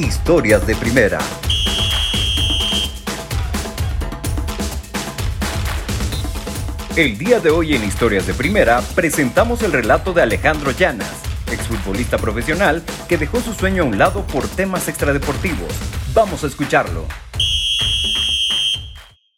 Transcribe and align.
Historias 0.00 0.66
de 0.66 0.74
Primera. 0.76 1.18
El 6.96 7.18
día 7.18 7.38
de 7.38 7.50
hoy 7.50 7.74
en 7.74 7.84
Historias 7.84 8.26
de 8.26 8.32
Primera 8.32 8.80
presentamos 8.94 9.62
el 9.62 9.72
relato 9.72 10.14
de 10.14 10.22
Alejandro 10.22 10.70
Llanas, 10.70 11.22
exfutbolista 11.52 12.16
profesional 12.16 12.82
que 13.10 13.18
dejó 13.18 13.40
su 13.40 13.52
sueño 13.52 13.82
a 13.82 13.86
un 13.86 13.98
lado 13.98 14.24
por 14.26 14.48
temas 14.48 14.88
extradeportivos. 14.88 15.68
Vamos 16.14 16.44
a 16.44 16.46
escucharlo. 16.46 17.04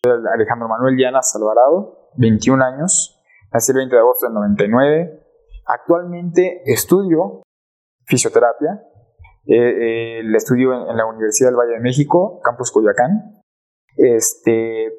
Alejandro 0.04 0.68
Manuel 0.68 0.96
Llanas 0.96 1.34
Alvarado, 1.34 2.12
21 2.18 2.64
años, 2.64 3.20
nací 3.52 3.72
el 3.72 3.78
20 3.78 3.96
de 3.96 4.00
agosto 4.00 4.26
del 4.26 4.34
99. 4.34 5.26
Actualmente 5.66 6.62
estudio 6.66 7.42
fisioterapia. 8.06 8.80
Eh, 9.44 10.20
eh, 10.20 10.36
estudio 10.36 10.72
en, 10.88 10.96
la 10.96 11.06
Universidad 11.06 11.48
del 11.48 11.56
Valle 11.56 11.72
de 11.72 11.80
México, 11.80 12.40
Campus 12.42 12.70
Coyoacán. 12.70 13.42
Este, 13.96 14.92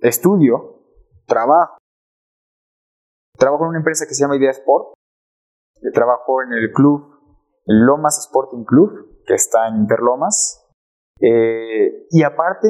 estudio, 0.00 0.84
trabajo. 1.26 1.76
Trabajo 3.38 3.64
en 3.64 3.70
una 3.70 3.78
empresa 3.78 4.06
que 4.06 4.14
se 4.14 4.22
llama 4.22 4.36
Idea 4.36 4.50
Sport. 4.50 4.94
Trabajo 5.94 6.42
en 6.42 6.52
el 6.52 6.72
club, 6.72 7.18
Lomas 7.64 8.18
Sporting 8.18 8.64
Club, 8.64 9.24
que 9.26 9.34
está 9.34 9.66
en 9.68 9.76
Interlomas. 9.76 10.68
Eh, 11.20 12.06
y 12.10 12.22
aparte, 12.22 12.68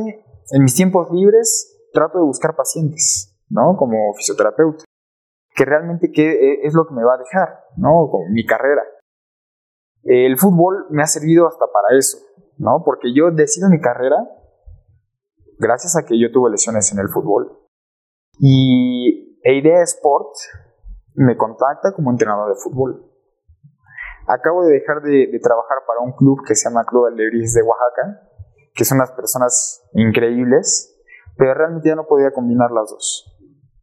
en 0.51 0.63
mis 0.63 0.75
tiempos 0.75 1.11
libres, 1.11 1.89
trato 1.93 2.19
de 2.19 2.25
buscar 2.25 2.55
pacientes, 2.55 3.37
¿no? 3.51 3.77
Como 3.77 4.15
fisioterapeuta. 4.15 4.85
Que 5.55 5.65
realmente 5.65 6.11
qué 6.11 6.61
es 6.63 6.73
lo 6.73 6.87
que 6.87 6.95
me 6.95 7.05
va 7.05 7.15
a 7.15 7.19
dejar, 7.19 7.65
¿no? 7.77 8.09
Con 8.11 8.33
mi 8.33 8.47
carrera. 8.47 8.83
El 10.05 10.39
fútbol 10.39 10.87
me 10.91 11.03
ha 11.03 11.07
servido 11.07 11.47
hasta 11.47 11.65
para 11.67 11.97
eso, 11.97 12.19
¿no? 12.59 12.83
Porque 12.85 13.15
yo 13.15 13.31
decido 13.31 13.69
mi 13.69 13.81
carrera 13.81 14.17
gracias 15.59 15.97
a 15.97 16.05
que 16.05 16.21
yo 16.21 16.33
tuve 16.33 16.51
lesiones 16.51 16.93
en 16.93 16.99
el 16.99 17.09
fútbol. 17.09 17.59
Y 18.39 19.39
Idea 19.45 19.83
Sport 19.83 20.35
me 21.15 21.37
contacta 21.37 21.93
como 21.95 22.11
entrenador 22.11 22.49
de 22.49 22.61
fútbol. 22.61 23.09
Acabo 24.27 24.65
de 24.65 24.73
dejar 24.73 25.03
de, 25.03 25.39
trabajar 25.43 25.79
para 25.87 26.01
un 26.01 26.13
club 26.13 26.41
que 26.47 26.55
se 26.55 26.69
llama 26.69 26.85
Club 26.85 27.07
Alegrías 27.07 27.55
de 27.55 27.63
Oaxaca, 27.63 28.29
que 28.75 28.85
son 28.85 28.99
unas 28.99 29.13
personas 29.13 29.85
increíbles, 29.95 30.97
pero 31.37 31.55
realmente 31.55 31.89
ya 31.89 31.97
no 31.97 32.07
podía 32.07 32.33
combinar 32.33 32.71
las 32.71 32.91
dos. 32.91 33.39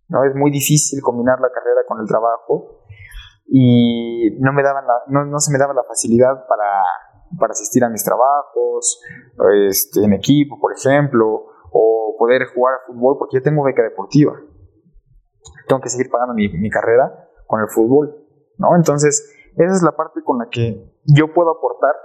¿no? 0.07 0.23
Es 0.23 0.35
muy 0.35 0.51
difícil 0.51 1.01
combinar 1.01 1.39
la 1.39 1.51
carrera 1.51 1.81
con 1.87 1.99
el 1.99 2.07
trabajo 2.07 2.78
y 3.51 4.37
no, 4.39 4.53
me 4.53 4.61
daban 4.61 4.85
no, 5.07 5.25
no, 5.25 5.39
se 5.39 5.51
me 5.51 5.57
daba 5.57 5.73
la 5.73 5.83
facilidad 5.83 6.45
para, 6.47 6.83
para 7.39 7.51
asistir 7.51 7.83
a 7.83 7.89
mis 7.89 8.03
trabajos, 8.03 9.01
este, 9.67 10.03
en 10.03 10.13
equipo, 10.13 10.59
por 10.59 10.73
ejemplo, 10.73 11.47
o 11.71 12.15
poder 12.17 12.45
jugar 12.53 12.75
al 12.75 12.93
fútbol, 12.93 13.17
porque 13.17 13.37
yo 13.37 13.43
tengo 13.43 13.63
beca 13.63 13.81
deportiva. 13.81 14.33
Tengo 15.67 15.81
que 15.81 15.89
seguir 15.89 16.09
pagando 16.11 16.33
mi, 16.33 16.47
mi 16.49 16.69
carrera 16.69 17.29
con 17.47 17.61
el 17.61 17.67
fútbol, 17.69 18.15
¿no? 18.57 18.75
Entonces, 18.75 19.35
esa 19.55 19.75
es 19.75 19.83
la 19.83 19.91
parte 19.91 20.21
con 20.23 20.37
la 20.37 20.47
que 20.49 20.95
yo 21.05 21.33
puedo 21.33 21.51
aportar 21.51 21.95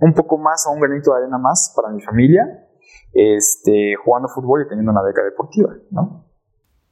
un 0.00 0.14
poco 0.14 0.38
más 0.38 0.66
o 0.66 0.72
un 0.72 0.80
granito 0.80 1.12
de 1.12 1.18
arena 1.18 1.38
más 1.38 1.72
para 1.76 1.90
mi 1.90 2.00
familia, 2.00 2.42
este, 3.12 3.94
jugando 4.02 4.28
fútbol 4.28 4.62
y 4.62 4.68
teniendo 4.68 4.92
una 4.92 5.02
beca 5.02 5.22
deportiva, 5.22 5.74
¿no? 5.90 6.24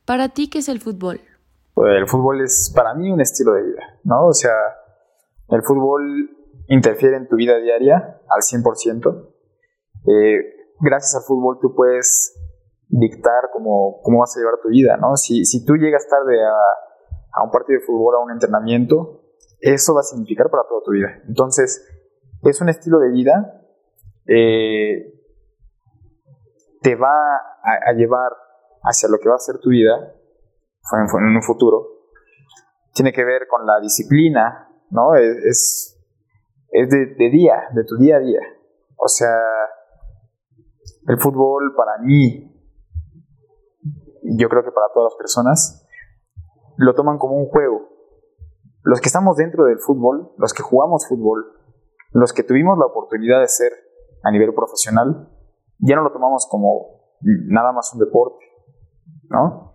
Para 0.04 0.28
ti, 0.28 0.48
¿qué 0.50 0.58
es 0.58 0.68
el 0.68 0.80
fútbol? 0.80 1.20
El 1.86 2.08
fútbol 2.08 2.40
es 2.42 2.72
para 2.74 2.94
mí 2.94 3.10
un 3.10 3.20
estilo 3.20 3.52
de 3.52 3.62
vida, 3.62 3.82
¿no? 4.04 4.26
O 4.26 4.32
sea, 4.32 4.54
el 5.48 5.62
fútbol 5.62 6.30
interfiere 6.68 7.16
en 7.16 7.28
tu 7.28 7.36
vida 7.36 7.56
diaria 7.58 8.20
al 8.28 8.42
100%. 8.42 9.34
Eh, 10.06 10.72
gracias 10.80 11.16
al 11.16 11.22
fútbol 11.26 11.58
tú 11.60 11.74
puedes 11.74 12.34
dictar 12.88 13.50
cómo, 13.52 14.00
cómo 14.02 14.20
vas 14.20 14.36
a 14.36 14.40
llevar 14.40 14.60
tu 14.62 14.68
vida, 14.68 14.96
¿no? 14.96 15.16
Si, 15.16 15.44
si 15.44 15.64
tú 15.64 15.74
llegas 15.76 16.06
tarde 16.08 16.42
a, 16.42 17.40
a, 17.40 17.44
un 17.44 17.50
partido 17.50 17.80
de 17.80 17.86
fútbol, 17.86 18.14
a 18.16 18.18
un 18.18 18.30
entrenamiento, 18.30 19.22
eso 19.60 19.94
va 19.94 20.00
a 20.00 20.04
significar 20.04 20.50
para 20.50 20.64
toda 20.68 20.82
tu 20.84 20.92
vida. 20.92 21.08
Entonces, 21.26 21.86
es 22.42 22.60
un 22.60 22.68
estilo 22.68 22.98
de 22.98 23.10
vida, 23.10 23.62
eh, 24.26 25.14
te 26.80 26.94
va 26.94 27.12
a 27.62 27.92
llevar 27.92 28.32
hacia 28.82 29.08
lo 29.08 29.18
que 29.18 29.28
va 29.28 29.34
a 29.34 29.38
ser 29.38 29.58
tu 29.58 29.70
vida 29.70 30.14
en 30.92 31.36
un 31.36 31.42
futuro, 31.42 31.86
tiene 32.94 33.12
que 33.12 33.24
ver 33.24 33.46
con 33.48 33.66
la 33.66 33.80
disciplina, 33.80 34.68
¿no? 34.90 35.14
Es, 35.14 35.98
es 36.70 36.90
de, 36.90 37.30
día, 37.30 37.68
de 37.74 37.84
tu 37.84 37.96
día 37.96 38.16
a 38.16 38.20
día. 38.20 38.40
O 38.96 39.08
sea, 39.08 39.36
el 41.06 41.18
fútbol 41.18 41.74
para 41.76 41.98
mí, 41.98 42.54
yo 44.22 44.48
creo 44.48 44.64
que 44.64 44.72
para 44.72 44.88
todas 44.92 45.12
las 45.12 45.18
personas, 45.18 45.86
lo 46.76 46.94
toman 46.94 47.18
como 47.18 47.36
un 47.36 47.48
juego. 47.48 47.88
Los 48.82 49.00
que 49.00 49.08
estamos 49.08 49.36
dentro 49.36 49.64
del 49.64 49.78
fútbol, 49.78 50.32
los 50.38 50.52
que 50.52 50.62
jugamos 50.62 51.06
fútbol, 51.08 51.52
los 52.12 52.32
que 52.32 52.42
tuvimos 52.42 52.78
la 52.78 52.86
oportunidad 52.86 53.40
de 53.40 53.48
ser 53.48 53.72
a 54.22 54.30
nivel 54.30 54.54
profesional, 54.54 55.28
ya 55.78 55.96
no 55.96 56.02
lo 56.02 56.12
tomamos 56.12 56.46
como 56.50 57.16
nada 57.20 57.72
más 57.72 57.92
un 57.94 58.00
deporte, 58.00 58.44
¿no? 59.28 59.67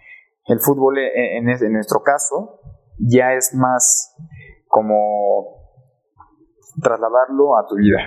El 0.46 0.60
fútbol 0.60 0.98
eh, 0.98 1.38
en, 1.38 1.46
nuestro 1.74 2.02
caso 2.04 2.60
ya 3.00 3.34
es 3.34 3.54
más 3.56 4.16
como 4.68 5.64
trasladarlo 6.82 7.58
a 7.58 7.66
tu 7.68 7.76
vida. 7.76 7.98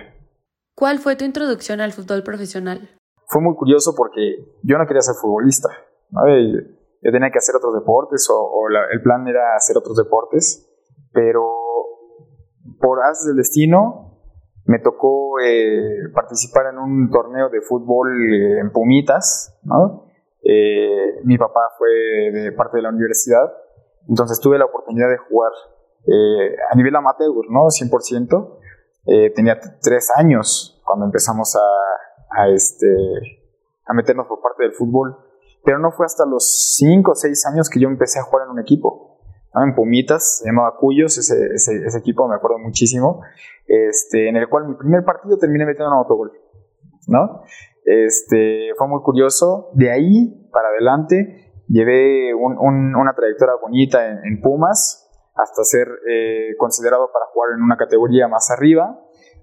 ¿Cuál 0.75 0.99
fue 0.99 1.17
tu 1.17 1.25
introducción 1.25 1.81
al 1.81 1.93
fútbol 1.93 2.23
profesional? 2.23 2.91
Fue 3.29 3.41
muy 3.41 3.55
curioso 3.57 3.95
porque 3.97 4.21
yo 4.63 4.77
no 4.79 4.87
quería 4.87 5.01
ser 5.01 5.15
futbolista. 5.15 5.69
Yo 7.03 7.13
tenía 7.13 7.31
que 7.31 7.39
hacer 7.39 7.57
otros 7.57 7.75
deportes 7.75 8.29
o, 8.31 8.67
el 8.93 9.03
plan 9.03 9.27
era 9.27 9.57
hacer 9.57 9.77
otros 9.77 9.97
deportes, 9.97 10.69
pero 11.13 11.43
por 12.81 13.03
haces 13.05 13.29
del 13.29 13.37
destino 13.37 14.07
me 14.67 14.81
tocó 14.81 15.41
eh, 15.41 16.11
participar 16.13 16.67
en 16.73 16.79
un 16.79 17.11
torneo 17.11 17.49
de 17.49 17.61
fútbol 17.61 18.09
eh, 18.11 18.61
en 18.61 18.71
Pumitas, 18.73 19.59
¿no? 19.63 20.06
Eh, 20.49 21.21
mi 21.25 21.37
papá 21.39 21.73
fue 21.77 21.89
de 22.33 22.53
parte 22.53 22.77
de 22.77 22.83
la 22.83 22.91
universidad, 22.91 23.53
entonces 24.09 24.39
tuve 24.41 24.59
la 24.59 24.67
oportunidad 24.67 25.09
de 25.09 25.17
jugar 25.17 25.51
eh, 26.07 26.57
a 26.71 26.77
nivel 26.77 26.95
amateur, 26.95 27.33
¿no? 27.51 27.67
100%. 27.67 28.59
Eh, 29.07 29.33
tenía 29.35 29.59
tres 29.81 30.13
años 30.17 30.81
cuando 30.85 31.07
empezamos 31.07 31.57
a, 31.57 32.43
a, 32.43 32.49
este, 32.49 32.87
a 33.87 33.95
meternos 33.95 34.27
por 34.29 34.41
parte 34.41 34.63
del 34.63 34.73
fútbol, 34.73 35.17
pero 35.65 35.79
no 35.79 35.91
fue 35.91 36.07
hasta 36.07 36.25
los 36.25 36.77
cinco 36.77 37.13
o 37.13 37.15
seis 37.15 37.45
años 37.47 37.69
que 37.69 37.81
yo 37.81 37.89
empecé 37.89 38.21
a 38.21 38.23
jugar 38.23 38.47
en 38.47 38.53
un 38.53 38.61
equipo. 38.61 39.19
En 39.55 39.75
Pumitas, 39.75 40.39
se 40.39 40.47
llamaba 40.47 40.77
Cuyos, 40.79 41.17
ese, 41.17 41.35
ese, 41.55 41.85
ese, 41.87 41.99
equipo 41.99 42.29
me 42.29 42.35
acuerdo 42.35 42.59
muchísimo, 42.59 43.23
este, 43.67 44.29
en 44.29 44.37
el 44.37 44.49
cual 44.51 44.69
mi 44.69 44.75
primer 44.75 45.03
partido 45.03 45.39
terminé 45.39 45.65
metiendo 45.65 45.93
un 45.93 45.99
autogol, 45.99 46.33
¿no? 47.09 47.43
Este, 47.87 48.71
fue 48.77 48.89
muy 48.89 49.01
curioso. 49.03 49.71
De 49.75 49.93
ahí 49.93 50.51
para 50.53 50.69
adelante 50.69 51.53
llevé 51.69 52.35
una 52.35 53.15
trayectoria 53.15 53.55
bonita 53.63 54.05
en, 54.09 54.41
Pumas 54.43 55.09
hasta 55.37 55.63
ser 55.63 55.87
eh, 56.11 56.57
considerado 56.59 57.11
para 57.13 57.27
jugar 57.33 57.51
en 57.57 57.63
una 57.63 57.77
categoría 57.77 58.27
más 58.27 58.51
arriba, 58.51 58.99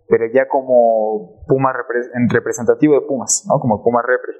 pero 0.10 0.26
ya 0.34 0.48
como 0.50 1.46
Puma 1.48 1.72
en 2.14 2.30
representativo 2.30 2.96
de 2.96 3.08
Pumas, 3.08 3.46
¿no? 3.48 3.60
como 3.60 3.82
Puma 3.82 4.02
Repre. 4.02 4.34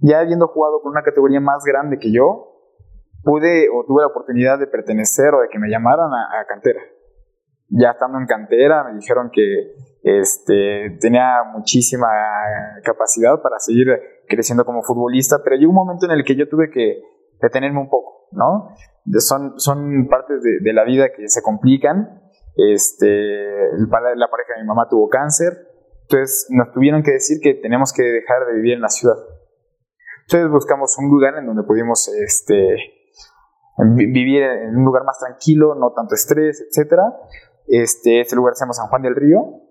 Ya 0.00 0.20
habiendo 0.20 0.48
jugado 0.48 0.82
con 0.82 0.90
una 0.90 1.02
categoría 1.02 1.40
más 1.40 1.62
grande 1.64 1.98
que 1.98 2.12
yo, 2.12 2.54
pude 3.22 3.68
o 3.72 3.84
tuve 3.86 4.02
la 4.02 4.08
oportunidad 4.08 4.58
de 4.58 4.66
pertenecer 4.66 5.32
o 5.34 5.42
de 5.42 5.48
que 5.48 5.58
me 5.58 5.68
llamaran 5.68 6.10
a 6.12 6.44
cantera. 6.48 6.80
Ya 7.68 7.90
estando 7.90 8.18
en 8.18 8.26
cantera, 8.26 8.84
me 8.84 8.94
dijeron 8.94 9.30
que 9.32 9.74
este, 10.06 10.96
tenía 11.00 11.42
muchísima 11.52 12.06
capacidad 12.84 13.42
para 13.42 13.58
seguir 13.58 13.88
creciendo 14.28 14.64
como 14.64 14.84
futbolista, 14.84 15.42
pero 15.42 15.56
llegó 15.56 15.70
un 15.70 15.76
momento 15.84 16.06
en 16.06 16.12
el 16.12 16.24
que 16.24 16.36
yo 16.36 16.48
tuve 16.48 16.70
que 16.70 17.02
detenerme 17.42 17.80
un 17.80 17.88
poco, 17.88 18.28
¿no? 18.30 18.68
Son, 19.18 19.58
son 19.58 20.06
partes 20.08 20.42
de, 20.42 20.72
la 20.72 20.84
vida 20.84 21.08
que 21.08 21.28
se 21.28 21.42
complican. 21.42 22.22
Este, 22.54 23.06
la 23.06 24.30
pareja 24.30 24.54
de 24.54 24.62
mi 24.62 24.68
mamá 24.68 24.86
tuvo 24.88 25.08
cáncer, 25.08 25.52
entonces 26.02 26.46
nos 26.50 26.70
tuvieron 26.70 27.02
que 27.02 27.10
decir 27.10 27.38
que 27.42 27.54
tenemos 27.54 27.92
que 27.92 28.04
dejar 28.04 28.46
de 28.46 28.54
vivir 28.54 28.74
en 28.74 28.82
la 28.82 28.88
ciudad. 28.88 29.16
Entonces 30.22 30.48
buscamos 30.52 30.96
un 30.98 31.10
lugar 31.10 31.36
en 31.36 31.46
donde 31.46 31.64
pudimos 31.64 32.06
este, 32.14 32.76
vivir 33.96 34.44
en 34.44 34.76
un 34.76 34.84
lugar 34.84 35.02
más 35.02 35.18
tranquilo, 35.18 35.74
no 35.74 35.92
tanto 35.96 36.14
estrés, 36.14 36.64
etc. 36.70 36.92
Este, 37.66 38.20
este 38.20 38.36
lugar 38.36 38.54
se 38.54 38.64
llama 38.64 38.72
San 38.72 38.86
Juan 38.86 39.02
del 39.02 39.16
Río 39.16 39.65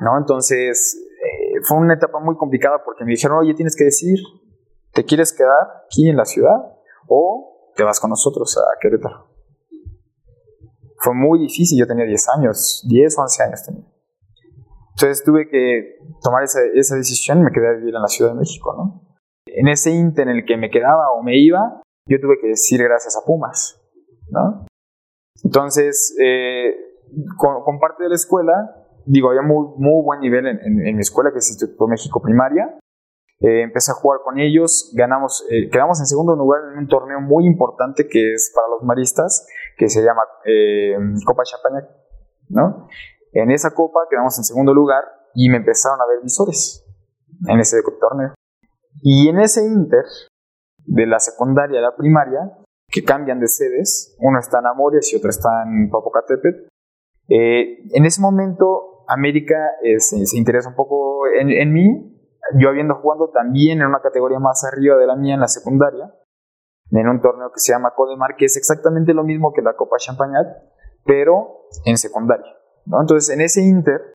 ¿no? 0.00 0.18
Entonces, 0.18 0.96
eh, 1.22 1.60
fue 1.62 1.78
una 1.78 1.94
etapa 1.94 2.20
muy 2.20 2.36
complicada 2.36 2.82
porque 2.84 3.04
me 3.04 3.12
dijeron, 3.12 3.38
oye, 3.38 3.54
tienes 3.54 3.76
que 3.76 3.84
decir, 3.84 4.18
¿te 4.92 5.04
quieres 5.04 5.32
quedar 5.32 5.84
aquí 5.86 6.08
en 6.08 6.16
la 6.16 6.24
ciudad 6.24 6.56
o 7.08 7.70
te 7.76 7.82
vas 7.82 8.00
con 8.00 8.10
nosotros 8.10 8.56
a 8.58 8.78
Querétaro? 8.80 9.28
Fue 10.98 11.14
muy 11.14 11.38
difícil, 11.38 11.78
yo 11.78 11.86
tenía 11.86 12.04
10 12.04 12.28
años, 12.38 12.84
10 12.88 13.18
o 13.18 13.22
11 13.22 13.42
años 13.42 13.64
tenía. 13.64 13.84
Entonces 14.96 15.24
tuve 15.24 15.48
que 15.48 15.98
tomar 16.22 16.44
esa, 16.44 16.60
esa 16.74 16.96
decisión 16.96 17.40
y 17.40 17.42
me 17.42 17.50
quedé 17.50 17.68
a 17.68 17.72
vivir 17.72 17.94
en 17.94 18.02
la 18.02 18.08
Ciudad 18.08 18.32
de 18.32 18.38
México, 18.38 18.74
¿no? 18.76 19.16
En 19.46 19.68
ese 19.68 19.90
inter 19.90 20.28
en 20.28 20.36
el 20.36 20.44
que 20.46 20.56
me 20.56 20.70
quedaba 20.70 21.10
o 21.12 21.22
me 21.22 21.36
iba, 21.38 21.82
yo 22.06 22.20
tuve 22.20 22.38
que 22.40 22.48
decir 22.48 22.82
gracias 22.82 23.16
a 23.16 23.24
Pumas, 23.26 23.80
¿no? 24.28 24.66
Entonces, 25.42 26.16
eh, 26.22 26.74
con, 27.36 27.78
parte 27.78 28.04
de 28.04 28.08
la 28.08 28.14
escuela, 28.14 28.83
digo, 29.06 29.28
había 29.30 29.42
muy, 29.42 29.68
muy 29.76 30.04
buen 30.04 30.20
nivel 30.20 30.46
en, 30.46 30.86
en, 30.86 30.96
mi 30.96 31.00
escuela, 31.00 31.30
que 31.32 31.38
es 31.38 31.48
Instituto 31.50 31.86
México 31.86 32.20
Primaria. 32.22 32.78
Eh, 33.40 33.62
empecé 33.62 33.90
a 33.92 33.94
jugar 33.94 34.20
con 34.24 34.38
ellos, 34.38 34.92
ganamos, 34.94 35.44
eh, 35.50 35.68
quedamos 35.70 36.00
en 36.00 36.06
segundo 36.06 36.36
lugar 36.36 36.60
en 36.72 36.78
un 36.78 36.88
torneo 36.88 37.20
muy 37.20 37.46
importante 37.46 38.08
que 38.08 38.34
es 38.34 38.52
para 38.54 38.68
los 38.68 38.82
maristas, 38.82 39.46
que 39.76 39.88
se 39.88 40.02
llama 40.02 40.22
Copa 41.26 41.42
Champaña, 41.44 41.88
¿no? 42.48 42.88
En 43.32 43.50
esa 43.50 43.74
copa 43.74 44.00
quedamos 44.08 44.38
en 44.38 44.44
segundo 44.44 44.72
lugar 44.72 45.02
y 45.34 45.48
me 45.48 45.56
empezaron 45.56 46.00
a 46.00 46.06
ver 46.06 46.22
visores 46.22 46.86
en 47.48 47.58
ese 47.58 47.82
torneo. 48.00 48.34
Y 49.02 49.28
en 49.28 49.40
ese 49.40 49.66
inter, 49.66 50.04
de 50.86 51.06
la 51.06 51.18
secundaria 51.18 51.80
a 51.80 51.82
la 51.82 51.96
primaria, 51.96 52.58
que 52.88 53.02
cambian 53.02 53.40
de 53.40 53.48
sedes, 53.48 54.16
uno 54.20 54.38
está 54.38 54.60
en 54.60 54.66
Amores 54.66 55.12
y 55.12 55.16
otro 55.16 55.30
está 55.30 55.64
en 55.66 55.90
Popocatépetl, 55.90 56.68
eh, 57.28 57.82
en 57.92 58.04
ese 58.04 58.20
momento 58.20 58.93
América 59.08 59.56
eh, 59.82 60.00
se, 60.00 60.16
interesa 60.36 60.68
un 60.68 60.74
poco 60.74 61.26
en, 61.26 61.72
mí, 61.72 62.18
yo 62.58 62.68
habiendo 62.68 62.94
jugado 62.96 63.30
también 63.30 63.80
en 63.80 63.86
una 63.86 64.00
categoría 64.00 64.38
más 64.38 64.64
arriba 64.64 64.96
de 64.96 65.06
la 65.06 65.16
mía 65.16 65.34
en 65.34 65.40
la 65.40 65.48
secundaria, 65.48 66.12
en 66.90 67.08
un 67.08 67.20
torneo 67.20 67.50
que 67.52 67.60
se 67.60 67.72
llama 67.72 67.94
Codemar, 67.96 68.36
que 68.36 68.44
es 68.44 68.56
exactamente 68.56 69.14
lo 69.14 69.24
mismo 69.24 69.52
que 69.52 69.62
la 69.62 69.74
Copa 69.74 69.96
Champagnat, 69.98 70.46
pero 71.04 71.66
en 71.84 71.96
secundaria. 71.96 72.52
Entonces, 72.86 73.34
en 73.34 73.40
ese 73.40 73.62
Inter 73.62 74.14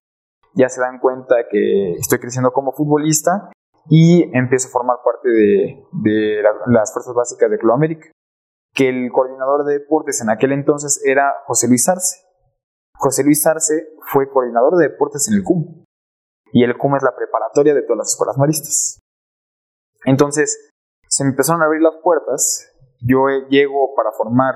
ya 0.56 0.70
se 0.70 0.82
dan 0.82 1.00
cuenta 1.00 1.36
que 1.50 1.94
estoy 1.94 2.20
creciendo 2.20 2.52
como 2.52 2.72
futbolista 2.72 3.52
y 3.90 4.30
empiezo 4.38 4.68
a 4.68 4.72
formar 4.72 4.98
parte 5.04 5.30
de, 5.30 6.44
las 6.68 6.94
fuerzas 6.94 7.14
básicas 7.14 7.50
de 7.50 7.58
Club 7.58 7.74
América, 7.74 8.12
que 8.74 8.90
el 8.90 9.12
coordinador 9.12 9.66
de 9.66 9.80
deportes 9.80 10.22
en 10.22 10.30
aquel 10.30 10.52
entonces 10.52 11.02
era 11.06 11.34
José 11.46 11.68
Luis 11.68 11.88
Arce. 11.90 12.29
José 13.00 13.24
Luis 13.24 13.48
Arce 13.48 13.94
fue 14.12 14.30
coordinador 14.30 14.76
de 14.76 14.90
deportes 14.90 15.30
en 15.30 15.36
el 15.36 15.44
CUM, 15.44 15.86
y 16.52 16.64
el 16.66 16.78
CUM 16.78 16.98
es 16.98 17.04
la 17.04 17.16
preparatoria 17.16 17.74
de 17.74 17.82
todas 17.84 18.00
las 18.00 18.10
escuelas 18.10 18.38
maristas. 18.38 19.00
Entonces, 20.04 20.72
se 21.08 21.24
me 21.24 21.30
empezaron 21.30 21.62
a 21.62 21.66
abrir 21.66 21.82
las 21.82 21.96
puertas, 22.04 22.70
yo 23.00 23.28
llego 23.50 23.96
para 23.96 24.12
formar 24.12 24.56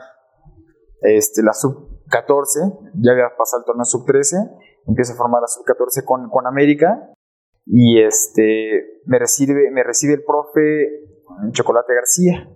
este, 1.02 1.42
la 1.42 1.54
sub 1.54 2.04
14, 2.10 2.60
ya 2.96 3.14
había 3.14 3.36
pasado 3.38 3.62
el 3.62 3.66
torneo 3.66 3.86
sub-13, 3.86 4.60
empiezo 4.88 5.14
a 5.14 5.16
formar 5.16 5.42
la 5.42 5.48
sub-14 5.48 6.04
con, 6.04 6.30
con 6.30 6.46
América 6.46 7.14
y 7.66 8.04
este, 8.04 9.02
me, 9.06 9.20
recibe, 9.20 9.72
me 9.72 9.84
recibe 9.84 10.16
el 10.16 10.26
profe 10.26 11.06
Chocolate 11.52 11.96
García. 11.96 12.50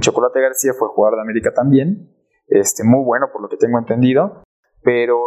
Chocolate 0.00 0.38
García 0.42 0.72
fue 0.78 0.88
jugador 0.88 1.16
de 1.16 1.22
América 1.22 1.54
también, 1.54 2.14
este, 2.48 2.84
muy 2.84 3.02
bueno 3.02 3.28
por 3.32 3.40
lo 3.40 3.48
que 3.48 3.56
tengo 3.56 3.78
entendido, 3.78 4.42
pero 4.88 5.20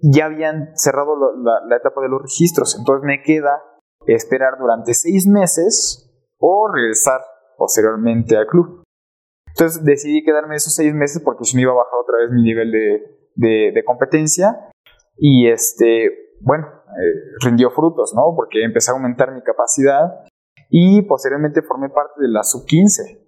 ya 0.00 0.24
habían 0.24 0.70
cerrado 0.76 1.14
la, 1.68 1.76
etapa 1.76 2.00
de 2.00 2.08
los 2.08 2.22
registros, 2.22 2.74
entonces 2.78 3.04
me 3.04 3.22
queda 3.22 3.62
esperar 4.06 4.54
durante 4.58 4.94
seis 4.94 5.26
meses 5.26 6.10
o 6.38 6.72
regresar 6.72 7.20
posteriormente 7.58 8.34
al 8.34 8.46
club. 8.46 8.82
Entonces 9.48 9.84
decidí 9.84 10.24
quedarme 10.24 10.56
esos 10.56 10.74
seis 10.74 10.94
meses 10.94 11.20
porque 11.22 11.44
si 11.44 11.54
me 11.54 11.62
iba 11.64 11.72
a 11.72 11.84
bajar 11.84 11.98
otra 12.00 12.16
vez 12.20 12.30
mi 12.30 12.42
nivel 12.42 12.72
de, 13.34 13.84
competencia. 13.84 14.56
Y 15.18 15.48
este, 15.48 16.38
bueno, 16.40 16.66
eh, 16.66 17.44
rindió 17.44 17.70
frutos, 17.72 18.14
¿no? 18.16 18.34
Porque 18.34 18.64
empecé 18.64 18.90
a 18.90 18.94
aumentar 18.94 19.34
mi 19.34 19.42
capacidad 19.42 20.24
y 20.70 21.02
posteriormente 21.02 21.60
formé 21.60 21.90
parte 21.90 22.22
de 22.22 22.28
la 22.28 22.42
sub-15, 22.42 23.20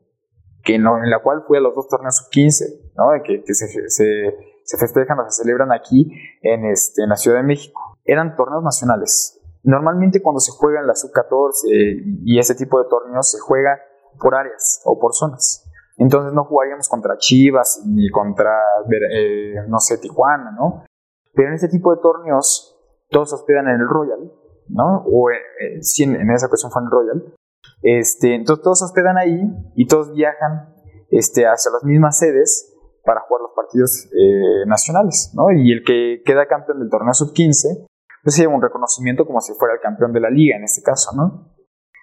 que 0.64 0.76
en 0.76 0.84
la 0.84 1.22
cual 1.22 1.44
fui 1.46 1.58
a 1.58 1.60
los 1.60 1.74
dos 1.74 1.86
torneos 1.86 2.16
sub-15, 2.16 2.94
¿no? 2.96 3.22
Que, 3.22 3.44
que 3.44 3.52
se, 3.52 4.53
se, 4.64 4.78
festejan 4.78 5.18
o 5.20 5.30
se 5.30 5.42
celebran 5.42 5.72
aquí 5.72 6.10
en, 6.42 6.64
este, 6.66 7.02
en 7.02 7.10
la 7.10 7.16
Ciudad 7.16 7.38
de 7.38 7.44
México. 7.44 7.98
Eran 8.04 8.36
torneos 8.36 8.62
nacionales. 8.62 9.40
Normalmente 9.62 10.20
cuando 10.20 10.40
se 10.40 10.52
juega 10.52 10.80
en 10.80 10.86
la 10.86 10.94
sub-14 10.94 12.22
y 12.24 12.38
ese 12.38 12.54
tipo 12.54 12.82
de 12.82 12.88
torneos 12.88 13.30
se 13.30 13.38
juega 13.38 13.78
por 14.20 14.34
áreas 14.34 14.82
o 14.84 14.98
por 14.98 15.14
zonas. 15.14 15.64
Entonces 15.96 16.32
no 16.32 16.44
jugaríamos 16.44 16.88
contra 16.88 17.16
Chivas 17.18 17.82
ni 17.86 18.10
contra, 18.10 18.52
eh, 18.90 19.54
no 19.68 19.78
sé, 19.78 19.98
Tijuana, 19.98 20.50
¿no? 20.50 20.84
Pero 21.32 21.48
en 21.48 21.54
este 21.54 21.68
tipo 21.68 21.94
de 21.94 22.00
torneos 22.02 22.76
todos 23.10 23.30
se 23.30 23.36
hospedan 23.36 23.68
en 23.68 23.80
el 23.80 23.88
Royal, 23.88 24.32
¿no? 24.68 25.04
O 25.06 25.30
eh, 25.30 25.36
eh 25.60 25.82
sí, 25.82 26.02
en, 26.02 26.30
esa 26.30 26.46
ocasión 26.46 26.72
fue 26.72 26.82
en 26.82 26.86
el 26.86 26.90
Royal. 26.90 27.34
Este, 27.82 28.34
entonces 28.34 28.62
todos 28.62 28.80
se 28.80 28.84
hospedan 28.86 29.16
ahí 29.18 29.40
y 29.76 29.86
todos 29.86 30.12
viajan 30.12 30.74
este, 31.10 31.46
hacia 31.46 31.70
las 31.70 31.84
mismas 31.84 32.18
sedes 32.18 32.73
para 33.04 33.20
jugar 33.20 33.42
los 33.42 33.52
partidos 33.54 34.08
eh, 34.12 34.66
nacionales, 34.66 35.32
¿no? 35.34 35.50
Y 35.50 35.72
el 35.72 35.84
que 35.84 36.22
queda 36.24 36.46
campeón 36.46 36.80
del 36.80 36.90
torneo 36.90 37.12
sub-15, 37.12 37.86
pues 38.22 38.36
lleva 38.36 38.54
un 38.54 38.62
reconocimiento 38.62 39.26
como 39.26 39.40
si 39.40 39.52
fuera 39.54 39.74
el 39.74 39.80
campeón 39.80 40.12
de 40.12 40.20
la 40.20 40.30
liga 40.30 40.56
en 40.56 40.64
este 40.64 40.82
caso, 40.82 41.10
¿no? 41.16 41.52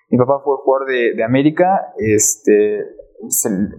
Mi 0.09 0.17
papá 0.17 0.41
fue 0.43 0.57
jugador 0.63 0.87
de, 0.87 1.13
de 1.15 1.23
América, 1.23 1.93
este, 1.97 2.85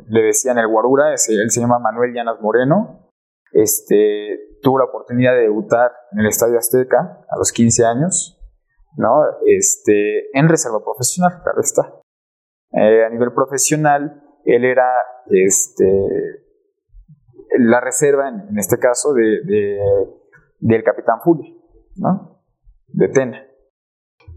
le 0.08 0.22
decían 0.22 0.58
el 0.58 0.68
Guarura, 0.68 1.10
él 1.12 1.18
se 1.50 1.60
llama 1.60 1.78
Manuel 1.78 2.12
Llanas 2.14 2.40
Moreno. 2.40 3.10
Este, 3.52 4.58
tuvo 4.62 4.78
la 4.78 4.86
oportunidad 4.86 5.32
de 5.32 5.42
debutar 5.42 5.92
en 6.12 6.20
el 6.20 6.26
Estadio 6.26 6.56
Azteca 6.56 7.24
a 7.28 7.36
los 7.36 7.52
15 7.52 7.84
años, 7.84 8.40
¿no? 8.96 9.22
Este, 9.46 10.36
en 10.38 10.48
reserva 10.48 10.82
profesional, 10.82 11.40
claro 11.42 11.60
está. 11.60 12.00
Eh, 12.72 13.04
a 13.04 13.10
nivel 13.10 13.32
profesional, 13.34 14.22
él 14.44 14.64
era 14.64 14.88
este, 15.28 15.84
la 17.58 17.80
reserva, 17.80 18.28
en, 18.28 18.58
este 18.58 18.78
caso, 18.78 19.12
de, 19.12 19.78
del 20.58 20.84
Capitán 20.84 21.20
Fulvio, 21.22 21.54
¿no? 21.96 22.42
De 22.88 23.08
Tena. 23.08 23.46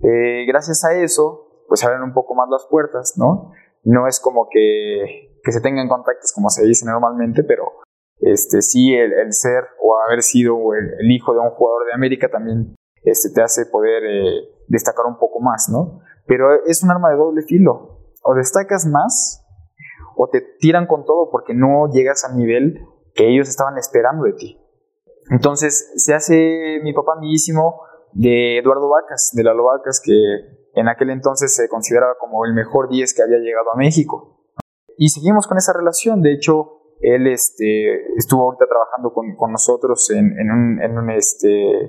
Eh, 0.02 0.46
gracias 0.48 0.84
a 0.86 0.94
eso, 0.94 1.64
pues 1.68 1.84
abren 1.84 2.04
un 2.04 2.14
poco 2.14 2.36
más 2.36 2.50
las 2.50 2.66
puertas, 2.70 3.16
¿no? 3.18 3.52
no 3.86 4.08
es 4.08 4.20
como 4.20 4.50
que, 4.52 5.32
se 5.44 5.62
tengan 5.62 5.88
contactos 5.88 6.34
como 6.34 6.50
se 6.50 6.66
dice 6.66 6.86
normalmente, 6.86 7.44
pero 7.44 7.72
este, 8.20 8.62
sí 8.62 8.94
el, 8.94 9.32
ser 9.32 9.64
o 9.80 9.96
haber 10.08 10.24
sido 10.24 10.56
el, 10.74 11.12
hijo 11.12 11.34
de 11.34 11.40
un 11.40 11.52
jugador 11.52 11.86
de 11.86 11.94
América 11.94 12.30
también 12.30 12.76
este, 13.04 13.30
te 13.34 13.42
hace 13.42 13.68
poder 13.68 14.04
eh, 14.04 14.50
destacar 14.68 15.06
un 15.06 15.18
poco 15.20 15.40
más, 15.40 15.70
¿no? 15.72 16.02
Pero 16.26 16.66
es 16.66 16.84
un 16.84 16.90
arma 16.90 17.12
de 17.12 17.18
doble 17.18 17.44
filo. 17.44 18.00
O 18.24 18.34
destacas 18.34 18.88
más 18.88 19.46
o 20.16 20.28
te 20.30 20.42
tiran 20.60 20.88
con 20.88 21.06
todo 21.06 21.30
porque 21.30 21.54
no 21.54 21.92
llegas 21.92 22.26
al 22.26 22.36
nivel 22.36 22.84
que 23.16 23.28
ellos 23.28 23.50
estaban 23.50 23.78
esperando 23.78 24.26
de 24.26 24.34
ti. 24.34 24.62
Entonces 25.32 25.94
se 25.96 26.14
hace 26.14 26.80
mi 26.84 26.94
papá 26.94 27.14
amiguísimo 27.18 27.82
de 28.12 28.60
Eduardo 28.60 28.90
Vacas, 28.90 29.32
de 29.34 29.44
Lalo 29.44 29.66
Vacas, 29.66 30.02
que 30.04 30.12
en 30.74 30.88
aquel 30.88 31.10
entonces 31.10 31.56
se 31.56 31.68
consideraba 31.70 32.16
como 32.20 32.46
el 32.46 32.54
mejor 32.54 32.90
10 32.90 33.14
que 33.16 33.24
había 33.24 33.40
llegado 33.40 33.72
a 33.74 33.78
México. 33.78 34.46
Y 34.98 35.10
seguimos 35.10 35.48
con 35.48 35.58
esa 35.58 35.74
relación, 35.74 36.22
de 36.22 36.34
hecho, 36.34 36.76
él 37.02 37.28
este, 37.28 38.16
estuvo 38.18 38.44
ahorita 38.44 38.66
trabajando 38.68 39.14
con, 39.14 39.52
nosotros 39.52 40.10
este, 40.10 40.20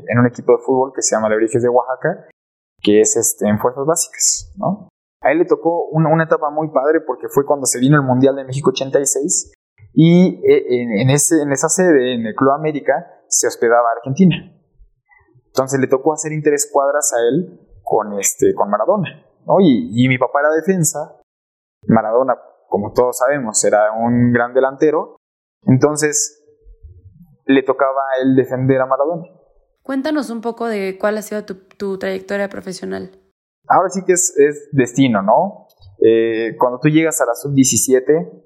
en 0.09 0.19
un 0.19 0.27
equipo 0.27 0.53
de 0.53 0.59
fútbol 0.65 0.93
que 0.95 1.03
se 1.03 1.15
llama 1.15 1.29
Lebrijes 1.29 1.63
de 1.63 1.69
Oaxaca, 1.69 2.29
que 2.83 3.01
es 3.01 3.17
este, 3.17 3.49
en 3.49 3.59
fuerzas 3.59 3.85
básicas, 3.87 4.53
¿no? 4.57 4.89
A 5.23 5.33
él 5.33 5.39
le 5.39 5.45
tocó 5.45 5.87
una, 5.91 6.13
una, 6.13 6.25
etapa 6.25 6.51
muy 6.51 6.69
padre 6.71 7.01
porque 7.01 7.29
fue 7.29 7.45
cuando 7.45 7.67
se 7.67 7.81
vino 7.81 7.97
el 7.97 8.03
Mundial 8.03 8.37
de 8.37 8.45
México 8.45 8.71
86 8.71 9.53
y 9.99 10.43
eh, 10.47 11.01
en, 11.01 11.09
ese, 11.09 11.41
en 11.41 11.53
esa 11.53 11.71
sede, 11.71 12.15
en 12.15 12.27
el 12.27 12.35
Club 12.35 12.53
América, 12.53 12.93
se 13.29 13.47
hospedaba 13.47 13.89
Argentina. 13.97 14.37
Entonces 15.47 15.81
le 15.81 15.87
tocó 15.87 16.13
hacer 16.13 16.33
interescuadras 16.33 17.15
a 17.15 17.17
él 17.27 17.67
con, 17.83 18.13
este, 18.21 18.55
con 18.55 18.69
Maradona. 18.69 19.09
¿no? 19.47 19.55
Y, 19.59 20.07
mi 20.07 20.19
papá 20.19 20.41
era 20.41 20.51
defensa. 20.51 21.17
Maradona, 21.89 22.35
como 22.69 22.93
todos 22.93 23.17
sabemos, 23.17 23.65
era 23.65 23.91
un 23.93 24.33
gran 24.33 24.53
delantero. 24.53 25.17
Entonces, 25.63 26.45
le 27.47 27.63
tocaba 27.63 28.03
a 28.03 28.23
él 28.23 28.37
defender 28.37 28.83
a 28.83 28.87
Maradona. 28.87 29.25
Cuéntanos 29.83 30.29
un 30.29 30.43
poco 30.43 30.67
de 30.67 30.99
cuál 31.01 31.17
ha 31.17 31.23
sido 31.23 31.47
tu, 31.47 31.99
trayectoria 31.99 32.51
profesional. 32.51 33.13
Ahora 33.67 33.89
sí 33.89 34.03
que 34.05 34.13
es, 34.13 34.69
destino, 34.73 35.23
¿no? 35.23 35.69
Eh, 36.05 36.55
cuando 36.59 36.81
tú 36.81 36.89
llegas 36.89 37.19
a 37.23 37.25
la 37.25 37.35
sub-17, 37.35 38.46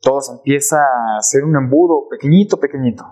todo 0.00 0.20
se 0.20 0.32
empieza 0.32 0.78
a 0.78 1.20
ser 1.22 1.44
un 1.44 1.56
embudo 1.56 2.08
pequeñito, 2.08 2.58
pequeñito. 2.58 3.04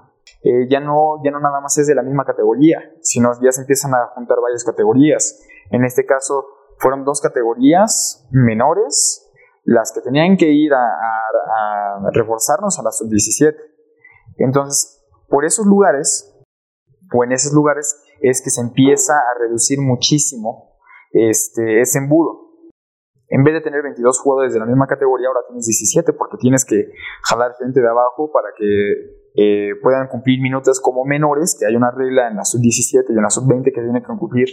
Eh, 0.42 0.68
ya, 0.70 0.80
no, 0.80 1.22
ya 1.24 1.30
no 1.30 1.40
nada 1.40 1.60
más 1.60 1.76
es 1.78 1.86
de 1.86 1.94
la 1.94 2.02
misma 2.02 2.24
categoría, 2.24 2.78
sino 3.00 3.32
ya 3.42 3.52
se 3.52 3.62
empiezan 3.62 3.94
a 3.94 4.06
juntar 4.14 4.38
varias 4.40 4.64
categorías. 4.64 5.40
En 5.70 5.84
este 5.84 6.06
caso 6.06 6.46
fueron 6.78 7.04
dos 7.04 7.20
categorías 7.20 8.26
menores 8.30 9.24
las 9.64 9.92
que 9.92 10.00
tenían 10.00 10.36
que 10.36 10.50
ir 10.50 10.72
a, 10.72 10.80
reforzarnos 12.12 12.78
a 12.78 12.82
la 12.82 12.90
sub-17. 12.90 13.54
Entonces, 14.38 15.04
por 15.28 15.44
esos 15.44 15.66
lugares, 15.66 16.34
o 17.12 17.24
en 17.24 17.32
esos 17.32 17.52
lugares, 17.52 18.02
es 18.22 18.40
que 18.40 18.48
se 18.48 18.62
empieza 18.62 19.14
a 19.14 19.38
reducir 19.38 19.78
muchísimo 19.80 20.78
este, 21.12 21.80
ese 21.80 21.98
embudo. 21.98 22.47
En 23.30 23.44
vez 23.44 23.54
de 23.54 23.60
tener 23.60 23.82
22 23.82 24.20
jugadores 24.20 24.54
de 24.54 24.60
la 24.60 24.66
misma 24.66 24.86
categoría, 24.86 25.28
ahora 25.28 25.40
tienes 25.46 25.66
17 25.66 26.12
porque 26.14 26.38
tienes 26.38 26.64
que 26.64 26.90
jalar 27.28 27.54
gente 27.58 27.80
de 27.80 27.88
abajo 27.88 28.30
para 28.32 28.48
que 28.56 29.18
eh, 29.34 29.74
puedan 29.82 30.08
cumplir 30.08 30.40
minutos 30.40 30.80
como 30.80 31.04
menores, 31.04 31.56
que 31.58 31.66
hay 31.66 31.76
una 31.76 31.90
regla 31.90 32.28
en 32.28 32.36
la 32.36 32.44
sub-17 32.44 33.04
y 33.08 33.12
en 33.12 33.22
la 33.22 33.30
sub-20 33.30 33.64
que 33.64 33.70
tienen 33.82 34.02
que 34.02 34.08
cumplir 34.08 34.48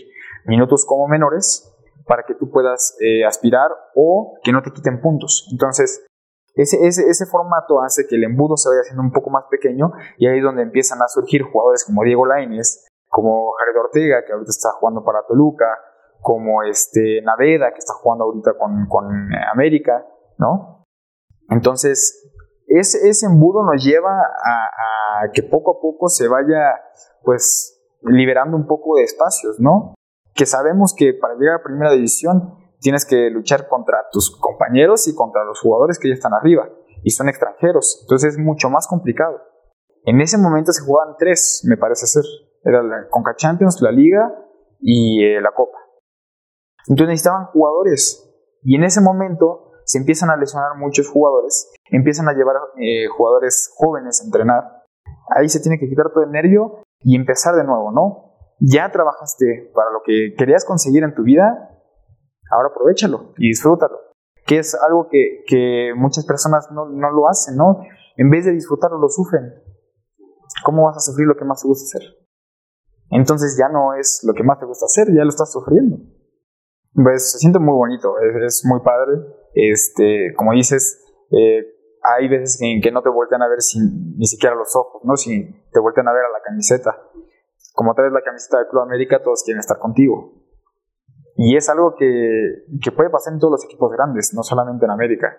minutos 0.46 0.86
como 0.86 1.08
menores 1.08 1.72
para 2.06 2.24
que 2.24 2.36
tú 2.36 2.52
puedas 2.52 2.98
eh, 3.00 3.26
aspirar 3.26 3.72
o 3.96 4.38
que 4.44 4.52
no 4.52 4.62
te 4.62 4.72
quiten 4.72 5.02
puntos. 5.02 5.48
Entonces, 5.52 6.06
ese, 6.54 6.86
ese, 6.86 7.10
ese, 7.10 7.26
formato 7.26 7.82
hace 7.82 8.08
que 8.08 8.16
el 8.16 8.24
embudo 8.24 8.56
se 8.56 8.70
vaya 8.70 8.82
haciendo 8.82 9.04
un 9.04 9.12
poco 9.12 9.30
más 9.30 9.46
pequeño 9.50 9.92
y 10.18 10.28
ahí 10.28 10.38
es 10.38 10.44
donde 10.44 10.64
empiezan 10.64 11.02
a 11.02 11.08
surgir 11.08 11.44
jugadores 11.44 11.84
como 11.86 12.04
Diego 12.04 12.26
Lainez, 12.26 12.86
como 13.10 13.52
Jared 13.58 13.80
Ortega, 13.80 14.24
que 14.26 14.34
ahorita 14.34 14.52
está 14.52 14.70
jugando 14.80 15.04
para 15.04 15.26
Toluca, 15.28 15.66
como 16.26 16.64
este 16.64 17.22
Naveda, 17.22 17.72
que 17.72 17.78
está 17.78 17.94
jugando 17.94 18.24
ahorita 18.24 18.54
con, 18.58 18.88
con 18.88 19.06
América, 19.54 20.04
¿no? 20.40 20.84
Entonces, 21.52 22.34
ese, 22.66 23.08
ese 23.08 23.28
embudo 23.28 23.62
nos 23.62 23.86
lleva 23.86 24.10
a, 24.10 25.22
a, 25.22 25.32
que 25.32 25.44
poco 25.44 25.78
a 25.78 25.80
poco 25.80 26.10
se 26.10 26.28
vaya, 26.28 26.82
pues, 27.24 27.80
liberando 28.02 28.58
un 28.58 28.66
poco 28.66 28.96
de 28.96 29.04
espacios, 29.04 29.60
¿no? 29.60 29.94
Que 30.34 30.48
sabemos 30.48 30.96
que 30.98 31.14
para 31.14 31.36
llegar 31.36 31.60
a 31.60 31.64
primera 31.64 31.92
división 31.92 32.56
tienes 32.80 33.06
que 33.06 33.30
luchar 33.30 33.68
contra 33.68 33.98
tus 34.12 34.36
compañeros 34.36 35.08
y 35.08 35.14
contra 35.14 35.44
los 35.44 35.62
jugadores 35.62 36.00
que 36.00 36.08
ya 36.10 36.16
están 36.16 36.34
arriba 36.34 36.68
y 37.04 37.12
son 37.12 37.30
extranjeros, 37.30 38.00
entonces 38.02 38.34
es 38.34 38.40
mucho 38.40 38.72
más 38.72 38.88
complicado. 38.88 39.40
En 40.06 40.22
ese 40.22 40.40
momento 40.40 40.72
se 40.72 40.84
jugaban 40.84 41.18
tres, 41.20 41.64
me 41.70 41.78
parece 41.78 42.08
ser. 42.08 42.24
Era 42.64 42.82
la 42.82 43.08
Conca 43.12 43.36
Champions, 43.36 43.80
la 43.80 43.92
Liga 43.92 44.34
y 44.82 45.24
eh, 45.24 45.40
la 45.40 45.52
Copa. 45.52 45.85
Entonces 46.88 47.08
necesitaban 47.08 47.46
jugadores. 47.48 48.22
Y 48.64 48.76
en 48.76 48.84
ese 48.84 49.02
momento 49.02 49.72
se 49.86 50.00
empiezan 50.00 50.30
a 50.30 50.38
lesionar 50.38 50.78
muchos 50.78 51.10
jugadores, 51.10 51.72
empiezan 51.92 52.28
a 52.28 52.34
llevar 52.34 52.56
eh, 52.78 53.08
jugadores 53.08 53.72
jóvenes 53.78 54.22
a 54.22 54.26
entrenar. 54.26 54.84
Ahí 55.36 55.48
se 55.48 55.60
tiene 55.60 55.80
que 55.80 55.88
quitar 55.88 56.12
todo 56.12 56.24
el 56.24 56.32
nervio 56.32 56.84
y 57.00 57.16
empezar 57.16 57.56
de 57.56 57.64
nuevo, 57.64 57.92
¿no? 57.92 58.36
Ya 58.60 58.92
trabajaste 58.92 59.72
para 59.76 59.92
lo 59.92 60.00
que 60.04 60.34
querías 60.38 60.66
conseguir 60.66 61.04
en 61.04 61.14
tu 61.14 61.24
vida, 61.24 61.70
ahora 62.52 62.70
aprovechalo 62.70 63.34
y 63.38 63.50
disfrútalo. 63.50 63.98
Que 64.46 64.60
es 64.60 64.76
algo 64.76 65.08
que, 65.10 65.44
que 65.48 65.94
muchas 65.96 66.26
personas 66.26 66.70
no, 66.72 66.86
no, 66.86 67.12
lo 67.12 67.28
hacen, 67.28 67.56
¿no? 67.56 67.82
En 68.18 68.30
vez 68.30 68.46
de 68.46 68.52
disfrutarlo, 68.52 68.98
lo 69.00 69.10
sufren. 69.10 69.54
¿Cómo 70.64 70.86
vas 70.86 70.98
a 70.98 71.00
sufrir 71.00 71.28
lo 71.28 71.36
que 71.36 71.46
más 71.46 71.62
te 71.62 71.68
gusta 71.68 71.84
hacer? 71.84 72.10
Entonces 73.10 73.58
ya 73.60 73.70
no 73.70 73.94
es 73.94 74.22
lo 74.24 74.34
que 74.34 74.44
más 74.44 74.60
te 74.60 74.66
gusta 74.66 74.86
hacer, 74.86 75.08
ya 75.14 75.24
lo 75.24 75.30
estás 75.30 75.52
sufriendo. 75.52 75.98
Pues 76.96 77.32
se 77.32 77.40
siente 77.40 77.60
muy 77.60 77.74
bonito, 77.74 78.16
es, 78.46 78.64
muy 78.66 78.80
padre. 78.80 79.20
Este, 79.54 80.34
como 80.36 80.54
dices, 80.54 81.04
eh, 81.32 81.66
hay 82.02 82.28
veces 82.30 82.60
en 82.62 82.82
que 82.82 82.92
no 82.92 83.02
te 83.02 83.10
vuelven 83.10 83.42
a 83.42 83.50
ver 83.50 83.62
sin 83.62 84.18
ni 84.18 84.26
siquiera 84.26 84.56
los 84.56 84.74
ojos, 84.76 85.02
¿no? 85.04 85.18
Si 85.18 85.44
te 85.72 85.80
vuelven 85.80 86.08
a 86.08 86.14
ver 86.14 86.24
a 86.24 86.30
la 86.30 86.42
camiseta. 86.44 86.96
Como 87.74 87.94
traes 87.94 88.14
la 88.14 88.22
camiseta 88.22 88.60
del 88.60 88.68
Club 88.68 88.84
América, 88.84 89.22
todos 89.22 89.44
quieren 89.44 89.60
estar 89.60 89.78
contigo. 89.78 90.34
Y 91.36 91.58
es 91.58 91.68
algo 91.68 91.96
que, 91.96 92.64
que, 92.82 92.92
puede 92.94 93.10
pasar 93.10 93.34
en 93.34 93.40
todos 93.40 93.52
los 93.52 93.66
equipos 93.66 93.92
grandes, 93.92 94.34
no 94.34 94.44
solamente 94.44 94.86
en 94.86 94.92
América. 94.92 95.36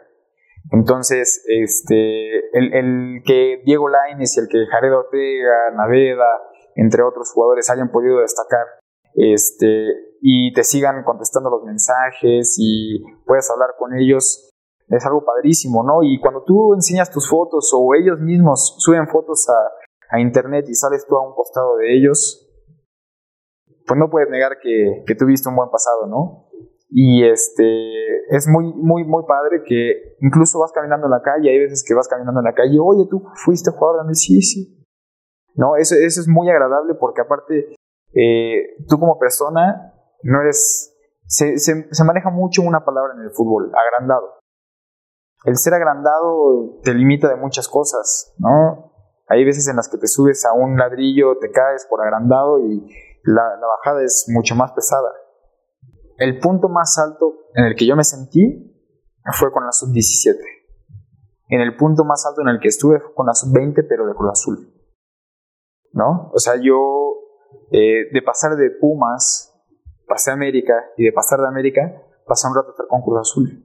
Entonces, 0.73 1.43
este, 1.49 2.51
el, 2.53 2.75
el 2.75 3.23
que 3.25 3.63
Diego 3.65 3.89
Lainez 3.89 4.37
y 4.37 4.41
el 4.41 4.49
que 4.49 4.67
Jared 4.71 4.95
Ortega, 4.95 5.71
Naveda, 5.75 6.43
entre 6.75 7.03
otros 7.03 7.33
jugadores 7.33 7.71
hayan 7.71 7.91
podido 7.91 8.21
destacar 8.21 8.67
este, 9.15 10.17
y 10.21 10.53
te 10.53 10.65
sigan 10.65 11.05
contestando 11.05 11.51
los 11.51 11.65
mensajes 11.65 12.57
y 12.59 13.03
puedes 13.25 13.51
hablar 13.51 13.71
con 13.79 13.97
ellos, 13.97 14.51
es 14.89 15.07
algo 15.07 15.25
padrísimo, 15.25 15.83
¿no? 15.83 16.03
Y 16.03 16.21
cuando 16.21 16.43
tú 16.45 16.75
enseñas 16.75 17.11
tus 17.11 17.29
fotos 17.29 17.73
o 17.75 17.95
ellos 17.95 18.21
mismos 18.21 18.77
suben 18.79 19.09
fotos 19.09 19.49
a, 19.49 20.17
a 20.17 20.21
internet 20.21 20.67
y 20.69 20.75
sales 20.75 21.07
tú 21.09 21.17
a 21.17 21.27
un 21.27 21.35
costado 21.35 21.77
de 21.77 21.97
ellos, 21.97 22.43
pues 23.87 23.99
no 23.99 24.11
puedes 24.11 24.29
negar 24.31 24.59
que, 24.61 25.05
que 25.07 25.15
tuviste 25.15 25.49
un 25.49 25.57
buen 25.57 25.71
pasado, 25.71 26.07
¿no? 26.07 26.47
Y 26.89 27.25
este, 27.25 28.17
es 28.29 28.47
muy, 28.49 28.73
muy, 28.75 29.05
muy 29.05 29.25
padre 29.27 29.63
que 29.67 30.17
incluso 30.21 30.61
vas 30.61 30.73
caminando 30.73 31.07
en 31.07 31.13
la 31.13 31.23
calle, 31.23 31.51
hay 31.51 31.59
veces 31.59 31.85
que 31.87 31.95
vas 31.95 32.09
caminando 32.09 32.41
en 32.41 32.45
la 32.45 32.55
calle, 32.55 32.79
oye, 32.81 33.07
tú 33.11 33.25
fuiste 33.35 33.71
jugador 33.71 34.07
de 34.07 34.15
sí, 34.15 34.41
sí. 34.43 34.85
No, 35.55 35.77
eso, 35.77 35.95
eso 35.95 36.21
es 36.21 36.29
muy 36.29 36.49
agradable 36.51 36.95
porque 36.95 37.23
aparte, 37.23 37.75
eh, 38.19 38.83
tú 38.89 38.99
como 38.99 39.19
persona, 39.19 39.93
no 40.23 40.41
eres, 40.41 40.97
se, 41.27 41.59
se, 41.59 42.05
maneja 42.05 42.31
mucho 42.31 42.63
una 42.63 42.83
palabra 42.83 43.13
en 43.15 43.21
el 43.21 43.31
fútbol, 43.31 43.71
agrandado. 43.75 44.37
El 45.45 45.57
ser 45.57 45.75
agrandado 45.75 46.81
te 46.83 46.95
limita 46.95 47.29
de 47.29 47.37
muchas 47.37 47.69
cosas, 47.69 48.35
¿no? 48.39 48.93
Hay 49.29 49.45
veces 49.45 49.69
en 49.69 49.77
las 49.77 49.91
que 49.91 49.99
te 49.99 50.07
subes 50.07 50.47
a 50.47 50.55
un 50.55 50.79
ladrillo, 50.79 51.37
te 51.39 51.51
caes 51.51 51.87
por 51.91 52.01
agrandado 52.01 52.59
y 52.61 52.89
la, 53.25 53.43
bajada 53.77 54.03
es 54.03 54.27
mucho 54.33 54.55
más 54.55 54.73
pesada. 54.73 55.11
El 56.17 56.39
punto 56.39 56.71
más 56.71 56.99
alto 56.99 57.35
en 57.55 57.67
el 57.67 57.77
que 57.77 57.87
yo 57.87 57.97
me 57.97 58.05
sentí 58.05 58.73
fue 59.35 59.53
con 59.53 59.67
la 59.67 59.73
sub-17. 59.73 60.39
En 61.49 61.61
el 61.61 61.77
punto 61.77 62.05
más 62.05 62.25
alto 62.27 62.41
en 62.41 62.49
el 62.49 62.61
que 62.61 62.69
estuve 62.69 62.99
fue 62.99 63.15
con 63.15 63.27
la 63.27 63.35
sub-20, 63.35 63.85
pero 63.87 64.07
de 64.07 64.15
Cruz 64.15 64.31
Azul. 64.31 64.73
¿No? 65.93 66.31
O 66.33 66.39
sea, 66.39 66.55
yo 66.57 67.26
eh, 67.71 68.09
de 68.13 68.23
pasar 68.23 68.57
de 68.57 68.71
Pumas, 68.71 69.55
pasé 70.07 70.31
a 70.31 70.35
América, 70.35 70.75
y 70.97 71.05
de 71.05 71.13
pasar 71.13 71.41
de 71.41 71.49
América, 71.49 72.03
pasé 72.27 72.49
un 72.49 72.55
rato 72.55 72.75
con 72.89 73.03
Cruz 73.03 73.21
Azul. 73.21 73.65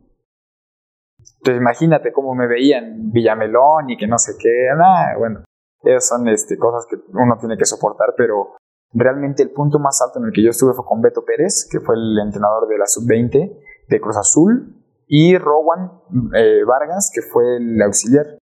Entonces 1.38 1.62
imagínate 1.62 2.12
cómo 2.12 2.36
me 2.36 2.48
veían 2.48 3.12
Villamelón 3.12 3.90
y 3.90 3.98
que 3.98 4.08
no 4.08 4.18
sé 4.18 4.34
qué, 4.40 4.70
nada, 4.78 5.18
bueno, 5.18 5.44
esas 5.84 6.08
son 6.08 6.28
este, 6.28 6.58
cosas 6.58 6.86
que 6.90 6.98
uno 7.14 7.38
tiene 7.40 7.58
que 7.58 7.66
soportar, 7.66 8.14
pero 8.16 8.56
Realmente 8.94 9.42
el 9.42 9.52
punto 9.52 9.80
más 9.80 10.02
alto 10.02 10.20
en 10.20 10.26
el 10.26 10.34
que 10.34 10.44
yo 10.44 10.50
estuve 10.50 10.74
fue 10.74 10.86
con 10.86 11.02
Beto 11.02 11.24
Pérez, 11.24 11.68
que 11.72 11.80
fue 11.80 11.96
el 11.96 12.20
entrenador 12.20 12.68
de 12.68 12.78
la 12.78 12.86
sub-20 12.86 13.58
de 13.88 14.02
Cruz 14.02 14.18
Azul, 14.18 14.84
y 15.08 15.38
Rowan 15.38 16.02
eh, 16.36 16.64
Vargas, 16.66 17.10
que 17.14 17.22
fue 17.22 17.58
el 17.58 17.82
auxiliar. 17.82 18.38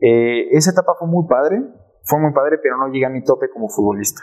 Eh, 0.00 0.48
esa 0.52 0.70
etapa 0.70 0.94
fue 0.96 1.08
muy 1.08 1.26
padre, 1.26 1.62
fue 2.04 2.20
muy 2.20 2.32
padre, 2.32 2.58
pero 2.62 2.76
no 2.76 2.88
llegué 2.88 3.06
a 3.06 3.10
mi 3.10 3.24
tope 3.24 3.50
como 3.50 3.68
futbolista, 3.68 4.22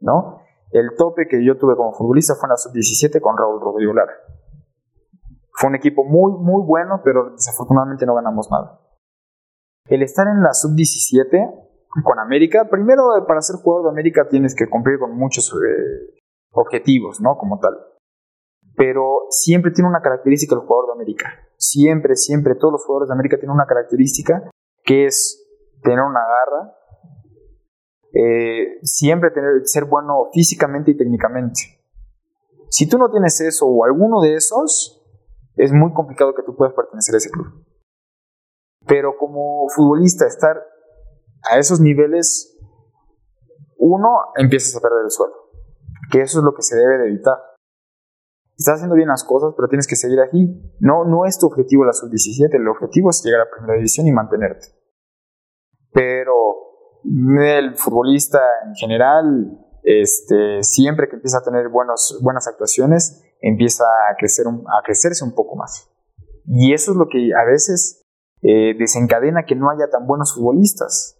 ¿no? 0.00 0.40
El 0.70 0.90
tope 0.96 1.26
que 1.28 1.44
yo 1.44 1.56
tuve 1.56 1.76
como 1.76 1.92
futbolista 1.92 2.34
fue 2.34 2.48
en 2.48 2.50
la 2.50 2.56
sub-17 2.56 3.20
con 3.20 3.36
Raúl 3.36 3.60
Rodrigo 3.60 3.92
Lara. 3.92 4.12
Fue 5.52 5.70
un 5.70 5.76
equipo 5.76 6.04
muy, 6.04 6.32
muy 6.32 6.62
bueno, 6.66 7.00
pero 7.04 7.30
desafortunadamente 7.30 8.04
no 8.04 8.14
ganamos 8.14 8.50
nada. 8.50 8.80
El 9.88 10.02
estar 10.02 10.26
en 10.26 10.42
la 10.42 10.52
sub-17 10.52 11.66
con 12.04 12.18
América, 12.18 12.68
primero 12.68 13.04
para 13.26 13.40
ser 13.40 13.56
jugador 13.56 13.86
de 13.86 13.90
América 13.90 14.28
tienes 14.28 14.54
que 14.54 14.68
cumplir 14.68 14.98
con 14.98 15.16
muchos 15.16 15.50
eh, 15.52 16.20
objetivos, 16.52 17.20
¿no? 17.20 17.36
Como 17.38 17.58
tal. 17.58 17.74
Pero 18.76 19.26
siempre 19.30 19.70
tiene 19.70 19.88
una 19.88 20.02
característica 20.02 20.54
el 20.54 20.62
jugador 20.62 20.88
de 20.88 20.92
América. 20.92 21.32
Siempre, 21.56 22.16
siempre, 22.16 22.54
todos 22.54 22.72
los 22.72 22.84
jugadores 22.84 23.08
de 23.08 23.14
América 23.14 23.38
tienen 23.38 23.54
una 23.54 23.66
característica 23.66 24.50
que 24.84 25.06
es 25.06 25.42
tener 25.82 26.00
una 26.00 26.20
garra, 26.20 26.74
eh, 28.18 28.78
siempre 28.82 29.30
tener, 29.30 29.66
ser 29.66 29.84
bueno 29.84 30.30
físicamente 30.32 30.92
y 30.92 30.96
técnicamente. 30.96 31.60
Si 32.70 32.88
tú 32.88 32.96
no 32.96 33.10
tienes 33.10 33.40
eso 33.40 33.66
o 33.66 33.84
alguno 33.84 34.20
de 34.22 34.34
esos, 34.34 35.04
es 35.56 35.72
muy 35.72 35.92
complicado 35.92 36.34
que 36.34 36.42
tú 36.42 36.56
puedas 36.56 36.74
pertenecer 36.74 37.14
a 37.14 37.18
ese 37.18 37.30
club. 37.30 37.46
Pero 38.86 39.16
como 39.18 39.68
futbolista, 39.68 40.26
estar 40.26 40.56
a 41.50 41.58
esos 41.58 41.80
niveles, 41.80 42.56
uno, 43.78 44.08
empiezas 44.36 44.74
a 44.76 44.80
perder 44.80 45.04
el 45.04 45.10
suelo. 45.10 45.34
Que 46.10 46.22
eso 46.22 46.38
es 46.38 46.44
lo 46.44 46.54
que 46.54 46.62
se 46.62 46.76
debe 46.76 46.98
de 46.98 47.08
evitar. 47.08 47.36
Estás 48.56 48.76
haciendo 48.76 48.94
bien 48.94 49.08
las 49.08 49.24
cosas, 49.24 49.52
pero 49.56 49.68
tienes 49.68 49.86
que 49.86 49.96
seguir 49.96 50.20
aquí. 50.20 50.74
No, 50.80 51.04
no 51.04 51.26
es 51.26 51.38
tu 51.38 51.46
objetivo 51.46 51.84
la 51.84 51.92
sub-17, 51.92 52.54
el 52.54 52.68
objetivo 52.68 53.10
es 53.10 53.22
llegar 53.22 53.42
a 53.42 53.50
primera 53.50 53.74
división 53.74 54.06
y 54.06 54.12
mantenerte. 54.12 54.68
El 57.06 57.74
futbolista 57.76 58.40
en 58.66 58.74
general, 58.74 59.58
este, 59.82 60.62
siempre 60.62 61.08
que 61.08 61.16
empieza 61.16 61.38
a 61.38 61.44
tener 61.44 61.68
buenos, 61.68 62.18
buenas 62.22 62.48
actuaciones, 62.48 63.22
empieza 63.40 63.84
a, 63.84 64.16
crecer 64.16 64.46
a 64.46 64.82
crecerse 64.84 65.24
un 65.24 65.34
poco 65.34 65.56
más. 65.56 65.90
Y 66.46 66.72
eso 66.72 66.92
es 66.92 66.96
lo 66.96 67.08
que 67.08 67.30
a 67.34 67.44
veces 67.44 68.04
eh, 68.42 68.74
desencadena 68.78 69.44
que 69.46 69.56
no 69.56 69.70
haya 69.70 69.88
tan 69.90 70.06
buenos 70.06 70.34
futbolistas. 70.34 71.16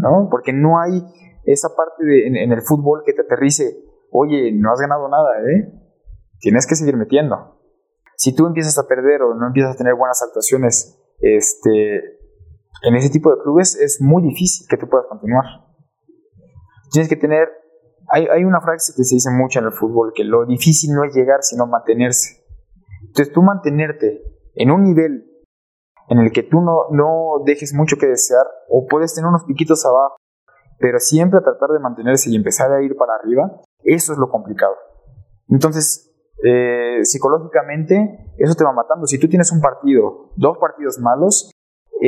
¿no? 0.00 0.28
Porque 0.30 0.52
no 0.52 0.80
hay 0.80 1.02
esa 1.44 1.68
parte 1.76 2.04
de, 2.04 2.26
en, 2.26 2.52
el 2.52 2.62
fútbol 2.62 3.02
que 3.04 3.12
te 3.12 3.22
aterrice, 3.22 3.82
oye, 4.10 4.52
no 4.52 4.72
has 4.72 4.80
ganado 4.80 5.08
nada, 5.08 5.40
¿eh? 5.42 5.72
Tienes 6.38 6.66
que 6.66 6.74
seguir 6.74 6.96
metiendo. 6.96 7.60
Si 8.16 8.34
tú 8.34 8.46
empiezas 8.46 8.78
a 8.78 8.86
perder 8.86 9.22
o 9.22 9.34
no 9.34 9.46
empiezas 9.46 9.74
a 9.74 9.78
tener 9.78 9.94
buenas 9.94 10.22
actuaciones 10.22 10.98
este, 11.20 12.19
en 12.82 12.94
ese 12.94 13.10
tipo 13.10 13.30
de 13.30 13.42
clubes, 13.42 13.76
es 13.76 14.00
muy 14.00 14.22
difícil 14.22 14.66
que 14.68 14.76
tú 14.76 14.88
puedas 14.88 15.06
continuar. 15.08 15.44
Tienes 16.92 17.08
que 17.08 17.16
tener 17.16 17.48
hay, 18.10 18.26
hay 18.26 18.44
una 18.44 18.60
frase 18.60 18.92
que 18.96 19.04
se 19.04 19.14
dice 19.14 19.30
mucho 19.30 19.60
en 19.60 19.66
el 19.66 19.72
fútbol, 19.72 20.12
que 20.14 20.24
lo 20.24 20.44
difícil 20.44 20.92
no 20.92 21.04
es 21.04 21.14
llegar, 21.14 21.42
sino 21.42 21.66
mantenerse. 21.66 22.44
Entonces 23.02 23.32
tú 23.32 23.40
mantenerte 23.40 24.22
en 24.54 24.70
un 24.72 24.82
nivel 24.82 25.26
en 26.08 26.18
el 26.18 26.32
que 26.32 26.42
tú 26.42 26.60
no, 26.60 26.86
no 26.90 27.44
dejes 27.44 27.72
mucho 27.72 27.96
que 27.96 28.08
desear, 28.08 28.44
o 28.68 28.86
puedes 28.88 29.14
tener 29.14 29.28
unos 29.28 29.44
piquitos 29.44 29.86
abajo, 29.86 30.16
pero 30.80 30.98
siempre 30.98 31.40
tratar 31.40 31.70
de 31.70 31.78
mantenerse 31.78 32.30
y 32.30 32.36
empezar 32.36 32.72
a 32.72 32.82
ir 32.82 32.96
para 32.96 33.14
arriba, 33.14 33.60
eso 33.84 34.12
es 34.12 34.18
lo 34.18 34.28
complicado. 34.28 34.74
Entonces, 35.48 36.12
eh, 36.44 36.98
psicológicamente, 37.04 38.34
eso 38.38 38.54
te 38.56 38.64
va 38.64 38.72
matando. 38.72 39.06
Si 39.06 39.20
tú 39.20 39.28
tienes 39.28 39.52
un 39.52 39.60
partido, 39.60 40.32
dos 40.36 40.58
partidos 40.58 40.98
malos, 40.98 41.52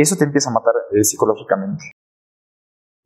eso 0.00 0.16
te 0.16 0.24
empieza 0.24 0.50
a 0.50 0.54
matar 0.54 0.74
eh, 0.92 1.04
psicológicamente. 1.04 1.84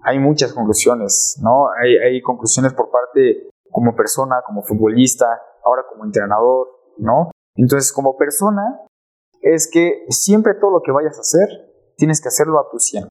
Hay 0.02 0.18
muchas 0.18 0.52
conclusiones, 0.52 1.40
¿no? 1.42 1.68
Hay, 1.70 1.96
hay 1.96 2.22
conclusiones 2.22 2.74
por 2.74 2.90
parte 2.90 3.48
como 3.70 3.96
persona, 3.96 4.36
como 4.46 4.62
futbolista, 4.62 5.26
ahora 5.64 5.82
como 5.90 6.04
entrenador, 6.04 6.68
¿no? 6.98 7.30
Entonces, 7.56 7.92
como 7.92 8.16
persona, 8.16 8.82
es 9.40 9.68
que 9.70 10.04
siempre 10.10 10.54
todo 10.54 10.70
lo 10.70 10.80
que 10.82 10.92
vayas 10.92 11.16
a 11.16 11.22
hacer, 11.22 11.48
tienes 11.96 12.20
que 12.20 12.28
hacerlo 12.28 12.60
a 12.60 12.70
tu 12.70 12.78
100. 12.78 13.08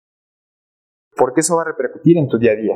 Porque 1.18 1.42
eso 1.42 1.56
va 1.56 1.64
a 1.64 1.66
repercutir 1.66 2.18
en 2.18 2.28
tu 2.28 2.38
día 2.38 2.52
a 2.52 2.56
día. 2.56 2.76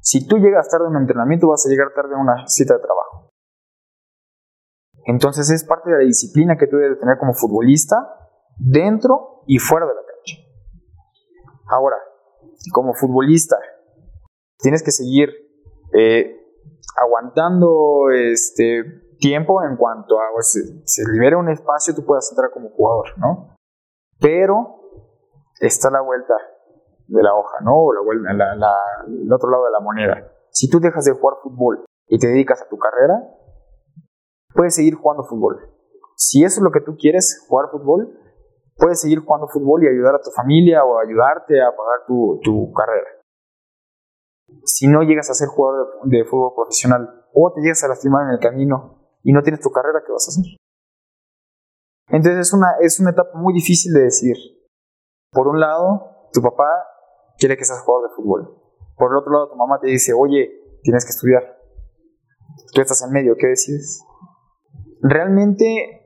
Si 0.00 0.26
tú 0.26 0.38
llegas 0.38 0.68
tarde 0.68 0.86
a 0.86 0.90
un 0.90 0.96
entrenamiento, 0.96 1.48
vas 1.48 1.66
a 1.66 1.70
llegar 1.70 1.92
tarde 1.94 2.14
a 2.14 2.18
una 2.18 2.46
cita 2.46 2.74
de 2.74 2.80
trabajo. 2.80 3.30
Entonces 5.06 5.50
es 5.50 5.64
parte 5.64 5.90
de 5.90 5.98
la 5.98 6.04
disciplina 6.04 6.56
que 6.56 6.66
tú 6.66 6.76
debes 6.76 7.00
tener 7.00 7.18
como 7.18 7.32
futbolista 7.34 7.96
dentro 8.58 9.42
y 9.46 9.58
fuera 9.58 9.86
de 9.86 9.94
la. 9.94 10.09
Ahora, 11.70 11.96
como 12.72 12.94
futbolista, 12.94 13.56
tienes 14.58 14.82
que 14.82 14.90
seguir 14.90 15.30
eh, 15.92 16.36
aguantando 17.00 18.10
este, 18.10 18.82
tiempo 19.18 19.62
en 19.62 19.76
cuanto 19.76 20.18
a 20.18 20.42
si 20.42 20.60
se 20.84 21.02
libera 21.12 21.38
un 21.38 21.48
espacio, 21.48 21.94
tú 21.94 22.04
puedas 22.04 22.28
entrar 22.30 22.50
como 22.50 22.70
jugador, 22.70 23.06
¿no? 23.18 23.56
Pero 24.18 24.80
está 25.60 25.90
la 25.90 26.00
vuelta 26.00 26.34
de 27.06 27.22
la 27.22 27.34
hoja, 27.34 27.58
¿no? 27.62 27.76
O 27.76 27.92
la 27.92 28.00
vuelta, 28.00 28.30
el 29.06 29.32
otro 29.32 29.50
lado 29.50 29.64
de 29.64 29.70
la 29.70 29.80
moneda. 29.80 30.32
Si 30.50 30.68
tú 30.68 30.80
dejas 30.80 31.04
de 31.04 31.12
jugar 31.12 31.36
fútbol 31.42 31.84
y 32.08 32.18
te 32.18 32.26
dedicas 32.26 32.62
a 32.62 32.68
tu 32.68 32.78
carrera, 32.78 33.22
puedes 34.54 34.74
seguir 34.74 34.94
jugando 34.94 35.24
fútbol. 35.24 35.70
Si 36.16 36.44
eso 36.44 36.60
es 36.60 36.62
lo 36.62 36.70
que 36.70 36.80
tú 36.80 36.96
quieres, 36.98 37.44
jugar 37.48 37.70
fútbol, 37.70 38.18
puedes 38.80 39.00
seguir 39.00 39.20
jugando 39.20 39.46
fútbol 39.46 39.84
y 39.84 39.88
ayudar 39.88 40.14
a 40.14 40.20
tu 40.20 40.30
familia 40.30 40.84
o 40.84 40.98
ayudarte 40.98 41.60
a 41.62 41.70
pagar 41.70 42.06
tu, 42.06 42.40
tu 42.42 42.72
carrera. 42.72 43.08
Si 44.64 44.88
no 44.88 45.02
llegas 45.02 45.30
a 45.30 45.34
ser 45.34 45.48
jugador 45.48 46.00
de 46.04 46.24
fútbol 46.24 46.52
profesional 46.56 47.26
o 47.32 47.52
te 47.52 47.60
llegas 47.60 47.84
a 47.84 47.88
lastimar 47.88 48.26
en 48.26 48.32
el 48.32 48.40
camino 48.40 49.18
y 49.22 49.32
no 49.32 49.42
tienes 49.42 49.60
tu 49.60 49.70
carrera, 49.70 50.02
¿qué 50.04 50.12
vas 50.12 50.26
a 50.26 50.30
hacer? 50.30 50.56
Entonces 52.08 52.48
es 52.48 52.52
una, 52.52 52.72
es 52.80 52.98
una 52.98 53.10
etapa 53.10 53.38
muy 53.38 53.54
difícil 53.54 53.92
de 53.92 54.00
decir. 54.00 54.36
Por 55.30 55.46
un 55.46 55.60
lado, 55.60 56.28
tu 56.32 56.40
papá 56.40 56.68
quiere 57.38 57.56
que 57.56 57.64
seas 57.64 57.82
jugador 57.82 58.10
de 58.10 58.16
fútbol. 58.16 58.56
Por 58.96 59.12
el 59.12 59.18
otro 59.18 59.32
lado, 59.32 59.50
tu 59.50 59.56
mamá 59.56 59.78
te 59.80 59.88
dice, 59.88 60.12
oye, 60.12 60.50
tienes 60.82 61.04
que 61.04 61.10
estudiar. 61.10 61.56
Tú 62.72 62.80
estás 62.80 63.02
en 63.02 63.12
medio, 63.12 63.36
¿qué 63.38 63.46
decides? 63.46 64.02
Realmente 65.00 65.99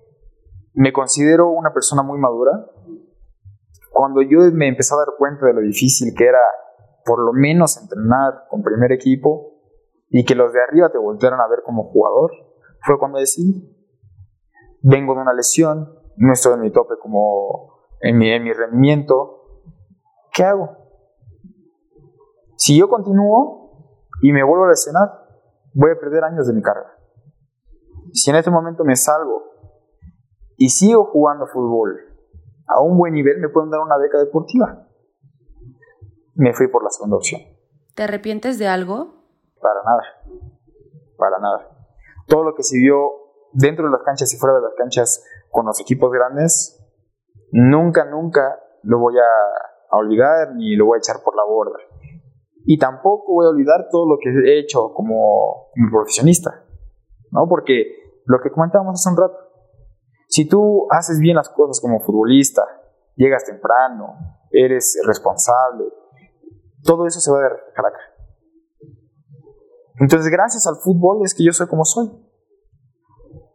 me 0.75 0.93
considero 0.93 1.50
una 1.50 1.73
persona 1.73 2.02
muy 2.02 2.19
madura. 2.19 2.52
Cuando 3.90 4.23
yo 4.23 4.40
me 4.52 4.69
empecé 4.69 4.95
a 4.95 4.99
dar 4.99 5.14
cuenta 5.16 5.47
de 5.47 5.54
lo 5.54 5.61
difícil 5.61 6.12
que 6.16 6.26
era 6.26 6.40
por 7.04 7.21
lo 7.21 7.33
menos 7.33 7.81
entrenar 7.81 8.47
con 8.49 8.62
primer 8.62 8.93
equipo 8.93 9.52
y 10.10 10.25
que 10.25 10.34
los 10.34 10.52
de 10.52 10.63
arriba 10.63 10.91
te 10.91 10.99
voltearan 10.99 11.41
a 11.41 11.49
ver 11.49 11.60
como 11.65 11.84
jugador, 11.84 12.32
fue 12.80 12.99
cuando 12.99 13.19
decidí. 13.19 13.71
Vengo 14.82 15.15
de 15.15 15.23
una 15.23 15.32
lesión, 15.32 15.95
no 16.17 16.32
estoy 16.32 16.54
en 16.54 16.60
mi 16.60 16.73
tope 16.73 16.95
como 17.00 17.75
en 18.00 18.19
mi, 18.19 18.30
en 18.30 18.43
mi 18.43 18.52
rendimiento. 18.52 19.60
¿Qué 20.32 20.45
hago? 20.45 20.76
Si 22.56 22.78
yo 22.78 22.89
continúo 22.89 24.00
y 24.23 24.32
me 24.32 24.43
vuelvo 24.43 24.65
a 24.65 24.71
lesionar, 24.71 25.08
voy 25.73 25.93
a 25.93 26.00
perder 26.00 26.25
años 26.25 26.47
de 26.47 26.52
mi 26.52 26.63
carrera. 26.63 26.99
Si 28.13 28.30
en 28.30 28.37
este 28.37 28.50
momento 28.50 28.84
me 28.84 28.97
salgo 28.97 29.53
y 30.56 30.69
sigo 30.69 31.04
jugando 31.06 31.47
fútbol 31.47 31.99
a 32.67 32.80
un 32.80 32.97
buen 32.97 33.14
nivel, 33.14 33.38
me 33.40 33.49
pueden 33.49 33.71
dar 33.71 33.80
una 33.80 33.99
beca 33.99 34.19
deportiva. 34.19 34.86
Me 36.34 36.52
fui 36.52 36.69
por 36.69 36.82
la 36.82 36.90
segunda 36.90 37.17
opción. 37.17 37.40
¿Te 37.95 38.02
arrepientes 38.02 38.58
de 38.58 38.67
algo? 38.67 39.25
Para 39.60 39.82
nada. 39.84 40.02
Para 41.17 41.38
nada 41.38 41.75
todo 42.26 42.45
lo 42.45 42.54
que 42.54 42.62
se 42.62 42.78
vio 42.78 42.97
dentro 43.52 43.84
de 43.84 43.93
las 43.93 44.02
canchas 44.02 44.32
y 44.32 44.36
fuera 44.36 44.56
de 44.56 44.62
las 44.62 44.75
canchas 44.76 45.25
con 45.50 45.67
los 45.67 45.80
equipos 45.80 46.10
grandes, 46.10 46.80
nunca, 47.52 48.04
nunca 48.04 48.58
lo 48.82 48.99
voy 48.99 49.14
a, 49.19 49.97
olvidar 49.97 50.54
ni 50.56 50.75
lo 50.75 50.86
voy 50.86 50.97
a 50.97 50.99
echar 50.99 51.23
por 51.25 51.36
la 51.36 51.45
borda. 51.45 51.78
Y 52.67 52.78
tampoco 52.78 53.34
voy 53.34 53.47
a 53.47 53.50
olvidar 53.50 53.86
todo 53.90 54.06
lo 54.08 54.17
que 54.19 54.30
he 54.30 54.58
hecho 54.58 54.93
como, 54.93 55.69
profesionista, 55.93 56.64
¿no? 57.30 57.47
Porque 57.49 58.23
lo 58.25 58.40
que 58.40 58.50
comentábamos 58.50 58.95
hace 58.95 59.10
un 59.10 59.17
rato, 59.17 59.36
si 60.34 60.49
tú 60.49 60.88
haces 60.90 61.20
bien 61.20 61.36
las 61.36 61.49
cosas 61.49 61.80
como 61.80 62.00
futbolista, 62.00 62.64
llegas 63.14 63.44
temprano, 63.44 64.16
eres 64.50 65.00
responsable, 65.06 65.84
todo 66.82 67.06
eso 67.06 67.20
se 67.20 67.30
va 67.30 67.38
a 67.38 67.49
reflejar 67.50 67.86
acá. 67.86 68.00
Entonces, 70.00 70.32
gracias 70.32 70.66
al 70.66 70.75
fútbol 70.75 71.25
es 71.25 71.34
que 71.34 71.44
yo 71.44 71.52
soy 71.52 71.68
como 71.68 71.84
soy. 71.84 72.10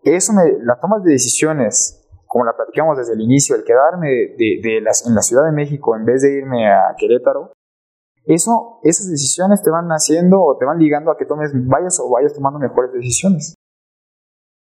Eso 0.03 0.31
me, 0.31 0.53
la 0.63 0.79
toma 0.79 0.99
de 0.99 1.11
decisiones, 1.11 2.09
como 2.25 2.45
la 2.45 2.55
platicamos 2.55 2.97
desde 2.97 3.11
el 3.11 3.19
inicio, 3.19 3.57
el 3.57 3.65
quedarme 3.65 4.07
de, 4.37 4.79
las, 4.81 5.05
en 5.05 5.15
la 5.15 5.21
Ciudad 5.21 5.43
de 5.43 5.51
México 5.51 5.97
en 5.97 6.05
vez 6.05 6.21
de 6.21 6.31
irme 6.31 6.71
a 6.71 6.95
Querétaro, 6.97 7.51
eso, 8.23 8.79
esas 8.83 9.09
decisiones 9.09 9.61
te 9.61 9.69
van 9.69 9.89
haciendo 9.89 10.41
o 10.41 10.57
te 10.57 10.63
van 10.63 10.79
ligando 10.79 11.11
a 11.11 11.17
que 11.17 11.25
tomes, 11.25 11.51
vayas 11.53 11.99
o 11.99 12.09
vayas 12.09 12.33
tomando 12.33 12.57
mejores 12.57 12.93
decisiones. 12.93 13.55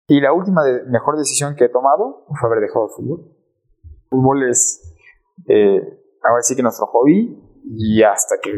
Y 0.08 0.22
la 0.22 0.34
última 0.34 0.62
mejor 0.88 1.18
decisión 1.18 1.56
que 1.56 1.66
he 1.66 1.70
tomado 1.70 2.26
fue 2.40 2.50
haber 2.50 2.62
dejado 2.62 2.86
el 2.86 2.92
fútbol. 2.92 3.36
El 3.84 4.10
fútbol 4.10 4.50
es, 4.50 4.96
eh, 5.48 5.82
ahora 6.24 6.42
sí 6.42 6.56
que 6.56 6.62
nuestro 6.62 6.86
hobby 6.88 7.42
y 7.66 8.04
hasta 8.04 8.36
que 8.42 8.52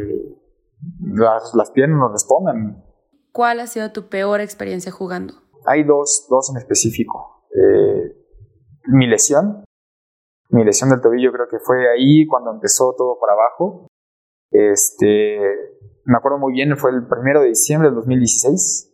las, 1.01 1.53
las 1.55 1.71
piernas 1.71 1.99
nos 1.99 2.11
respondan, 2.11 2.83
¿Cuál 3.37 3.59
ha 3.59 3.67
sido 3.67 3.91
tu 3.91 4.09
peor 4.09 4.41
experiencia 4.41 4.91
jugando? 4.91 5.35
Hay 5.67 5.83
dos, 5.83 6.25
dos 6.27 6.49
en 6.49 6.57
específico. 6.57 7.45
Eh, 7.51 8.17
mi 8.87 9.05
lesión, 9.05 9.63
mi 10.49 10.63
lesión 10.63 10.89
del 10.89 11.01
tobillo 11.01 11.31
creo 11.31 11.47
que 11.47 11.59
fue 11.59 11.87
ahí 11.87 12.25
cuando 12.25 12.49
empezó 12.49 12.95
todo 12.97 13.19
para 13.19 13.33
abajo. 13.33 13.85
Este, 14.49 15.39
me 16.05 16.17
acuerdo 16.17 16.39
muy 16.39 16.51
bien, 16.51 16.75
fue 16.77 16.89
el 16.89 17.05
primero 17.07 17.41
de 17.41 17.49
diciembre 17.49 17.89
del 17.89 17.95
2016. 17.97 18.91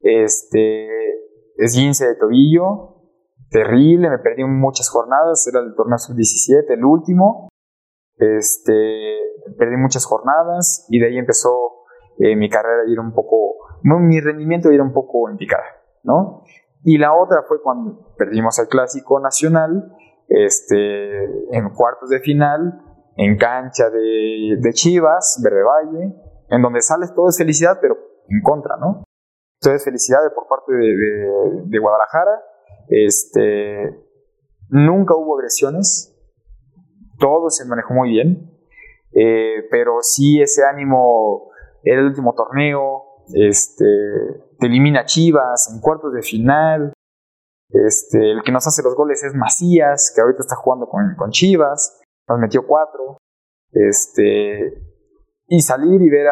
Este, 0.00 0.88
esguince 1.56 2.06
de 2.06 2.14
tobillo, 2.16 2.94
terrible, 3.50 4.10
me 4.10 4.18
perdí 4.18 4.44
muchas 4.44 4.88
jornadas, 4.90 5.46
era 5.46 5.60
el 5.60 5.74
torneo 5.74 5.98
sub-17, 5.98 6.64
el 6.70 6.84
último. 6.84 7.48
Este, 8.16 9.18
perdí 9.58 9.76
muchas 9.76 10.04
jornadas 10.06 10.86
y 10.88 11.00
de 11.00 11.06
ahí 11.06 11.18
empezó 11.18 11.84
eh, 12.18 12.36
mi 12.36 12.48
carrera 12.48 12.82
ir 12.88 13.00
un 13.00 13.12
poco, 13.12 13.56
mi 13.82 14.20
rendimiento 14.20 14.70
ir 14.70 14.80
un 14.80 14.92
poco 14.92 15.28
en 15.28 15.36
picada, 15.36 15.64
¿no? 16.04 16.42
Y 16.84 16.98
la 16.98 17.14
otra 17.14 17.42
fue 17.48 17.62
cuando 17.62 18.14
perdimos 18.16 18.58
el 18.58 18.68
clásico 18.68 19.18
nacional, 19.18 19.92
este, 20.28 21.24
en 21.56 21.70
cuartos 21.74 22.10
de 22.10 22.20
final, 22.20 22.82
en 23.16 23.36
cancha 23.36 23.90
de, 23.90 24.58
de 24.60 24.72
Chivas, 24.72 25.40
Verde 25.42 25.62
Valle, 25.62 26.14
en 26.50 26.62
donde 26.62 26.82
sales 26.82 27.14
todo 27.14 27.28
es 27.28 27.38
felicidad, 27.38 27.78
pero 27.80 27.96
en 28.28 28.42
contra, 28.42 28.76
¿no? 28.76 29.04
Entonces, 29.64 29.84
felicidad 29.84 30.18
por 30.34 30.46
parte 30.46 30.74
de, 30.74 31.78
Guadalajara. 31.78 32.42
Este, 32.88 33.98
nunca 34.68 35.14
hubo 35.14 35.38
agresiones, 35.38 36.14
todo 37.18 37.48
se 37.48 37.64
manejó 37.64 37.94
muy 37.94 38.10
bien, 38.10 38.50
eh, 39.14 39.66
pero 39.70 40.02
sí 40.02 40.42
ese 40.42 40.66
ánimo 40.66 41.50
era 41.82 42.02
el 42.02 42.08
último 42.08 42.34
torneo, 42.34 43.04
este, 43.32 43.86
te 44.58 44.66
elimina 44.66 45.06
Chivas 45.06 45.72
en 45.72 45.80
cuartos 45.80 46.12
de 46.12 46.20
final, 46.20 46.92
este, 47.70 48.32
el 48.32 48.42
que 48.42 48.52
nos 48.52 48.66
hace 48.66 48.82
los 48.82 48.94
goles 48.94 49.24
es 49.24 49.34
Macías, 49.34 50.12
que 50.14 50.20
ahorita 50.20 50.40
está 50.40 50.56
jugando 50.56 50.86
con, 50.88 51.14
con 51.16 51.30
Chivas, 51.30 52.02
nos 52.28 52.38
metió 52.38 52.66
cuatro, 52.66 53.16
este, 53.72 54.74
y 55.46 55.60
salir 55.62 56.02
y 56.02 56.10
ver 56.10 56.26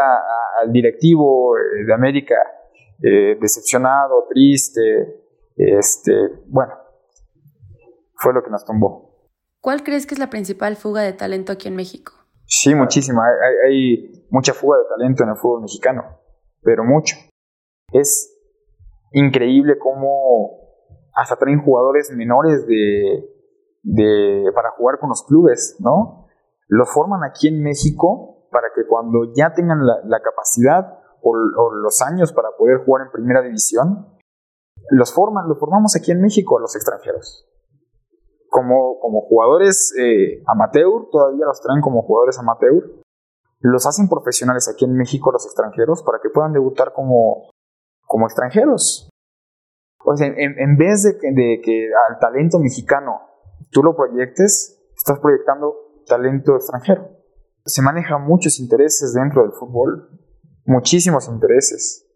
al 0.61 0.71
directivo 0.71 1.57
eh, 1.57 1.87
de 1.87 1.95
América 1.95 2.37
eh, 3.03 3.37
decepcionado, 3.41 4.27
triste, 4.29 5.25
este, 5.57 6.13
bueno, 6.47 6.73
fue 8.15 8.33
lo 8.33 8.43
que 8.43 8.51
nos 8.51 8.65
tumbó. 8.65 9.13
¿Cuál 9.61 9.83
crees 9.83 10.07
que 10.07 10.15
es 10.15 10.19
la 10.19 10.31
principal 10.31 10.77
fuga 10.77 11.03
de 11.03 11.13
talento 11.13 11.53
aquí 11.53 11.69
en 11.69 11.77
México? 11.77 12.13
Sí, 12.47 12.75
muchísima. 12.75 13.23
Hay, 13.67 14.27
mucha 14.31 14.55
fuga 14.55 14.79
de 14.79 14.85
talento 14.97 15.23
en 15.23 15.31
el 15.31 15.37
fútbol 15.37 15.63
mexicano, 15.63 16.03
pero 16.63 16.85
mucho. 16.85 17.17
Es 17.93 18.35
increíble 19.13 19.79
cómo 19.79 20.59
hasta 21.15 21.37
traen 21.37 21.63
jugadores 21.63 22.11
menores 22.11 22.67
de, 22.67 23.29
de, 23.83 24.51
para 24.55 24.71
jugar 24.71 24.99
con 24.99 25.11
los 25.11 25.23
clubes, 25.23 25.77
¿no? 25.81 26.29
Los 26.69 26.91
forman 26.91 27.23
aquí 27.25 27.49
en 27.49 27.63
México 27.63 28.49
para 28.51 28.69
que 28.75 28.87
cuando 28.87 29.33
ya 29.35 29.53
tengan 29.53 29.87
la, 29.87 30.21
capacidad 30.21 31.02
o, 31.23 31.75
los 31.75 32.03
años 32.03 32.33
para 32.33 32.49
poder 32.59 32.85
jugar 32.85 33.07
en 33.07 33.13
primera 33.13 33.43
división, 33.43 34.19
los 34.91 35.13
forman, 35.13 35.49
los 35.49 35.59
formamos 35.59 35.97
aquí 35.97 36.11
en 36.11 36.21
México 36.21 36.59
a 36.59 36.61
los 36.61 36.75
extranjeros. 36.75 37.49
Como, 38.49 38.99
como 39.01 39.23
jugadores 39.23 39.95
eh, 39.99 40.43
amateur, 40.47 41.09
todavía 41.11 41.47
los 41.47 41.61
traen 41.61 41.81
como 41.81 42.03
jugadores 42.03 42.39
amateur, 42.39 43.03
los 43.61 43.87
hacen 43.87 44.09
profesionales 44.09 44.69
aquí 44.69 44.85
en 44.85 44.95
México 44.95 45.31
a 45.31 45.35
los 45.35 45.47
extranjeros 45.47 46.03
para 46.03 46.19
que 46.21 46.29
puedan 46.29 46.53
debutar 46.53 46.93
como, 46.93 47.51
como 48.07 48.27
extranjeros. 48.27 49.09
O 50.05 50.17
sea, 50.17 50.27
en, 50.27 50.77
vez 50.77 51.05
de 51.05 51.61
que, 51.63 51.91
al 52.09 52.19
talento 52.19 52.59
mexicano 52.59 53.21
tú 53.71 53.83
lo 53.83 53.95
proyectes, 53.95 54.83
estás 54.97 55.21
proyectando 55.21 55.75
talento 56.07 56.57
extranjero. 56.57 57.09
Se 57.65 57.83
manejan 57.83 58.27
muchos 58.27 58.59
intereses 58.59 59.15
dentro 59.15 59.43
del 59.43 59.53
fútbol, 59.53 60.09
muchísimos 60.65 61.29
intereses. 61.29 62.07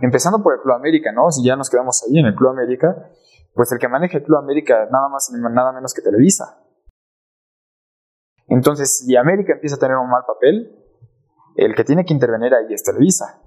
Empezando 0.00 0.42
por 0.42 0.54
el 0.54 0.60
Club 0.60 0.74
América, 0.74 1.12
¿no? 1.12 1.30
Si 1.30 1.44
ya 1.44 1.56
nos 1.56 1.70
quedamos 1.70 2.02
ahí 2.02 2.18
en 2.18 2.26
el 2.26 2.34
Club 2.34 2.50
América, 2.50 3.10
pues 3.54 3.70
el 3.72 3.78
que 3.78 3.88
maneja 3.88 4.18
el 4.18 4.24
Club 4.24 4.38
América 4.38 4.88
nada 4.90 5.08
más 5.08 5.30
nada 5.32 5.72
menos 5.72 5.92
que 5.94 6.02
Televisa. 6.02 6.58
Entonces, 8.48 8.98
si 8.98 9.16
América 9.16 9.54
empieza 9.54 9.76
a 9.76 9.78
tener 9.78 9.96
un 9.96 10.10
mal 10.10 10.22
papel, 10.26 10.78
el 11.56 11.74
que 11.74 11.84
tiene 11.84 12.04
que 12.04 12.14
intervenir 12.14 12.54
ahí 12.54 12.72
es 12.72 12.82
Televisa. 12.82 13.42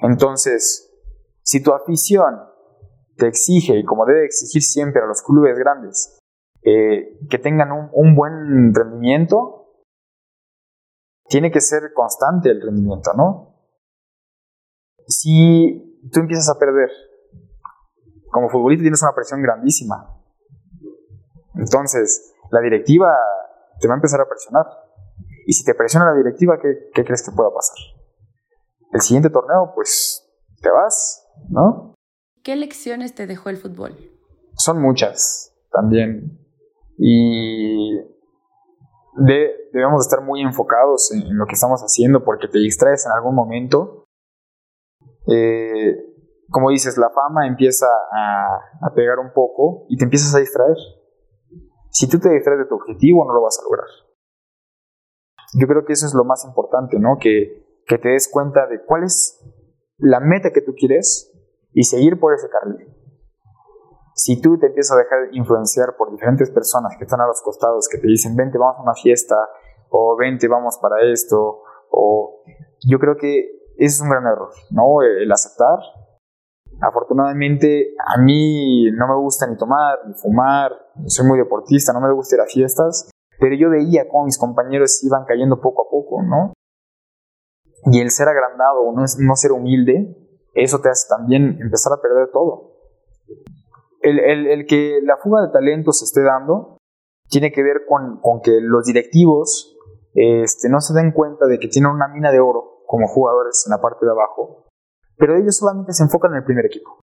Entonces, 0.00 0.90
si 1.42 1.62
tu 1.62 1.72
afición 1.72 2.40
te 3.16 3.26
exige, 3.26 3.78
y 3.78 3.84
como 3.84 4.06
debe 4.06 4.24
exigir 4.24 4.62
siempre 4.62 5.02
a 5.02 5.06
los 5.06 5.22
clubes 5.22 5.58
grandes, 5.58 6.18
eh, 6.62 7.18
que 7.30 7.38
tengan 7.38 7.70
un, 7.72 8.14
buen 8.14 8.74
rendimiento, 8.74 9.57
tiene 11.28 11.50
que 11.50 11.60
ser 11.60 11.92
constante 11.94 12.50
el 12.50 12.62
rendimiento, 12.62 13.12
¿no? 13.14 13.54
Si 15.06 16.00
tú 16.12 16.20
empiezas 16.20 16.48
a 16.48 16.58
perder, 16.58 16.90
como 18.30 18.48
futbolista 18.48 18.82
tienes 18.82 19.02
una 19.02 19.14
presión 19.14 19.42
grandísima. 19.42 20.14
Entonces, 21.54 22.34
la 22.50 22.60
directiva 22.60 23.14
te 23.80 23.88
va 23.88 23.94
a 23.94 23.96
empezar 23.96 24.20
a 24.20 24.28
presionar. 24.28 24.66
Y 25.46 25.52
si 25.52 25.64
te 25.64 25.74
presiona 25.74 26.06
la 26.06 26.16
directiva, 26.16 26.58
¿qué, 26.60 26.90
qué 26.92 27.04
crees 27.04 27.22
que 27.22 27.34
pueda 27.34 27.50
pasar? 27.52 27.76
El 28.92 29.00
siguiente 29.00 29.30
torneo, 29.30 29.72
pues, 29.74 30.24
te 30.60 30.70
vas, 30.70 31.26
¿no? 31.48 31.94
¿Qué 32.42 32.56
lecciones 32.56 33.14
te 33.14 33.26
dejó 33.26 33.48
el 33.48 33.56
fútbol? 33.56 33.96
Son 34.56 34.80
muchas 34.80 35.54
también. 35.72 36.38
Y 36.96 37.98
debemos 39.18 40.06
estar 40.06 40.24
muy 40.24 40.42
enfocados 40.42 41.12
en, 41.12 41.36
lo 41.36 41.46
que 41.46 41.54
estamos 41.54 41.80
haciendo 41.80 42.24
porque 42.24 42.48
te 42.48 42.58
distraes 42.58 43.06
en 43.06 43.12
algún 43.12 43.34
momento. 43.34 44.04
Eh, 45.26 45.96
como 46.50 46.70
dices, 46.70 46.96
la 46.96 47.10
fama 47.10 47.46
empieza 47.46 47.86
a, 47.86 48.94
pegar 48.94 49.18
un 49.18 49.32
poco 49.32 49.86
y 49.88 49.96
te 49.96 50.04
empiezas 50.04 50.34
a 50.34 50.38
distraer. 50.38 50.76
Si 51.90 52.08
tú 52.08 52.18
te 52.18 52.30
distraes 52.30 52.60
de 52.60 52.66
tu 52.66 52.74
objetivo, 52.74 53.24
no 53.26 53.34
lo 53.34 53.42
vas 53.42 53.58
a 53.58 53.64
lograr. 53.64 53.88
Yo 55.58 55.66
creo 55.66 55.84
que 55.84 55.92
eso 55.92 56.06
es 56.06 56.14
lo 56.14 56.24
más 56.24 56.44
importante, 56.44 56.98
¿no? 56.98 57.16
Que, 57.20 57.82
que 57.86 57.98
te 57.98 58.10
des 58.10 58.28
cuenta 58.30 58.66
de 58.66 58.84
cuál 58.84 59.04
es 59.04 59.40
la 59.98 60.20
meta 60.20 60.50
que 60.52 60.60
tú 60.60 60.74
quieres 60.74 61.32
y 61.72 61.84
seguir 61.84 62.18
por 62.18 62.34
ese 62.34 62.48
carril. 62.48 62.97
Si 64.18 64.40
tú 64.40 64.58
te 64.58 64.66
empiezas 64.66 64.96
a 64.96 64.98
dejar 64.98 65.28
influenciar 65.30 65.94
por 65.96 66.10
diferentes 66.10 66.50
personas 66.50 66.96
que 66.98 67.04
están 67.04 67.20
a 67.20 67.28
los 67.28 67.40
costados, 67.40 67.88
que 67.88 67.98
te 67.98 68.08
dicen, 68.08 68.34
vente, 68.34 68.58
vamos 68.58 68.78
a 68.78 68.82
una 68.82 68.94
fiesta, 68.94 69.36
o 69.90 70.16
vente, 70.16 70.48
vamos 70.48 70.76
para 70.82 70.96
esto, 71.12 71.62
o 71.88 72.42
yo 72.84 72.98
creo 72.98 73.16
que 73.16 73.48
ese 73.76 73.94
es 73.94 74.00
un 74.00 74.10
gran 74.10 74.26
error, 74.26 74.50
¿no? 74.72 75.02
El 75.02 75.30
aceptar. 75.30 75.78
Afortunadamente, 76.80 77.94
a 78.04 78.20
mí 78.20 78.90
no 78.90 79.06
me 79.06 79.14
gusta 79.22 79.46
ni 79.46 79.56
tomar, 79.56 80.00
ni 80.08 80.14
fumar, 80.14 80.72
soy 81.06 81.24
muy 81.24 81.38
deportista, 81.38 81.92
no 81.92 82.00
me 82.00 82.12
gusta 82.12 82.34
ir 82.34 82.40
a 82.40 82.46
fiestas, 82.46 83.08
pero 83.38 83.54
yo 83.54 83.70
veía 83.70 84.08
cómo 84.08 84.24
mis 84.24 84.36
compañeros 84.36 85.00
iban 85.04 85.26
cayendo 85.26 85.60
poco 85.60 85.86
a 85.86 85.90
poco, 85.90 86.24
¿no? 86.24 86.54
Y 87.84 88.00
el 88.00 88.10
ser 88.10 88.26
agrandado, 88.26 88.90
no, 88.92 89.02
no 89.02 89.36
ser 89.36 89.52
humilde, 89.52 90.40
eso 90.54 90.80
te 90.80 90.88
hace 90.88 91.06
también 91.08 91.56
empezar 91.62 91.92
a 91.92 92.02
perder 92.02 92.32
todo. 92.32 92.72
El, 94.00 94.66
que 94.66 95.00
la 95.02 95.16
fuga 95.16 95.42
de 95.42 95.52
talentos 95.52 95.98
se 95.98 96.04
esté 96.04 96.22
dando 96.22 96.78
tiene 97.28 97.52
que 97.52 97.62
ver 97.62 97.82
con, 97.86 98.20
que 98.42 98.60
los 98.60 98.84
directivos 98.84 99.76
este, 100.14 100.68
no 100.68 100.80
se 100.80 100.94
den 100.94 101.12
cuenta 101.12 101.46
de 101.46 101.58
que 101.58 101.68
tienen 101.68 101.90
una 101.90 102.08
mina 102.08 102.30
de 102.30 102.40
oro 102.40 102.84
como 102.86 103.06
jugadores 103.06 103.64
en 103.66 103.72
la 103.72 103.82
parte 103.82 104.06
de 104.06 104.12
abajo, 104.12 104.66
pero 105.16 105.36
ellos 105.36 105.56
solamente 105.56 105.92
se 105.92 106.04
enfocan 106.04 106.32
en 106.32 106.38
el 106.38 106.44
primer 106.44 106.66
equipo. 106.66 107.00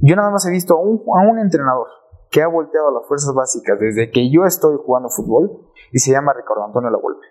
Yo 0.00 0.16
nada 0.16 0.30
más 0.30 0.46
he 0.46 0.50
visto 0.50 0.74
a 0.74 0.80
un, 0.80 1.02
a 1.16 1.28
un 1.28 1.38
entrenador 1.38 1.88
que 2.30 2.42
ha 2.42 2.48
volteado 2.48 2.88
a 2.88 2.92
las 2.92 3.06
fuerzas 3.06 3.34
básicas 3.34 3.78
desde 3.78 4.10
que 4.10 4.30
yo 4.30 4.44
estoy 4.44 4.76
jugando 4.84 5.08
fútbol 5.08 5.70
y 5.92 5.98
se 5.98 6.12
llama 6.12 6.32
Ricardo 6.32 6.64
Antonio 6.64 6.90
La 6.90 6.98
Volpe. 6.98 7.26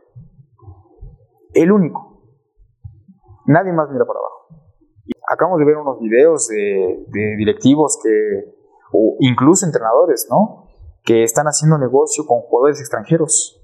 El 1.53 1.71
único. 1.71 2.21
Nadie 3.45 3.71
más 3.71 3.89
mira 3.89 4.05
para 4.05 4.19
abajo. 4.19 4.34
Acabamos 5.31 5.59
de 5.59 5.65
ver 5.65 5.77
unos 5.77 5.99
videos 5.99 6.47
de, 6.47 7.05
directivos 7.37 7.99
que, 8.01 8.55
o 8.91 9.17
incluso 9.19 9.65
entrenadores, 9.65 10.27
¿no? 10.29 10.67
Que 11.03 11.23
están 11.23 11.45
haciendo 11.47 11.77
negocio 11.77 12.25
con 12.25 12.41
jugadores 12.41 12.79
extranjeros. 12.79 13.61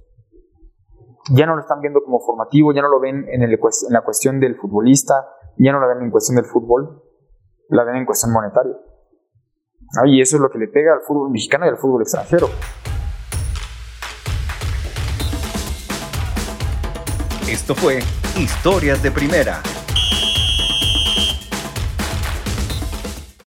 Ya 1.33 1.45
no 1.45 1.55
lo 1.55 1.61
están 1.61 1.81
viendo 1.81 2.03
como 2.03 2.19
formativo, 2.19 2.73
ya 2.73 2.81
no 2.81 2.89
lo 2.89 2.99
ven 2.99 3.25
en, 3.29 3.41
la 3.89 4.01
cuestión 4.01 4.39
del 4.39 4.55
futbolista, 4.55 5.13
ya 5.57 5.71
no 5.71 5.79
lo 5.79 5.87
ven 5.87 6.01
en 6.01 6.11
cuestión 6.11 6.35
del 6.35 6.45
fútbol, 6.45 7.03
la 7.69 7.83
ven 7.83 7.97
en 7.97 8.05
cuestión 8.05 8.33
monetaria. 8.33 8.75
Y 10.05 10.21
eso 10.21 10.37
es 10.37 10.41
lo 10.41 10.49
que 10.49 10.57
le 10.57 10.67
pega 10.67 10.93
al 10.93 11.01
fútbol 11.01 11.29
mexicano 11.29 11.65
y 11.65 11.69
al 11.69 11.77
fútbol 11.77 12.01
extranjero. 12.01 12.47
Esto 17.47 17.75
fue 17.75 17.99
Historias 18.37 19.03
de 19.03 19.11
Primera 19.11 19.61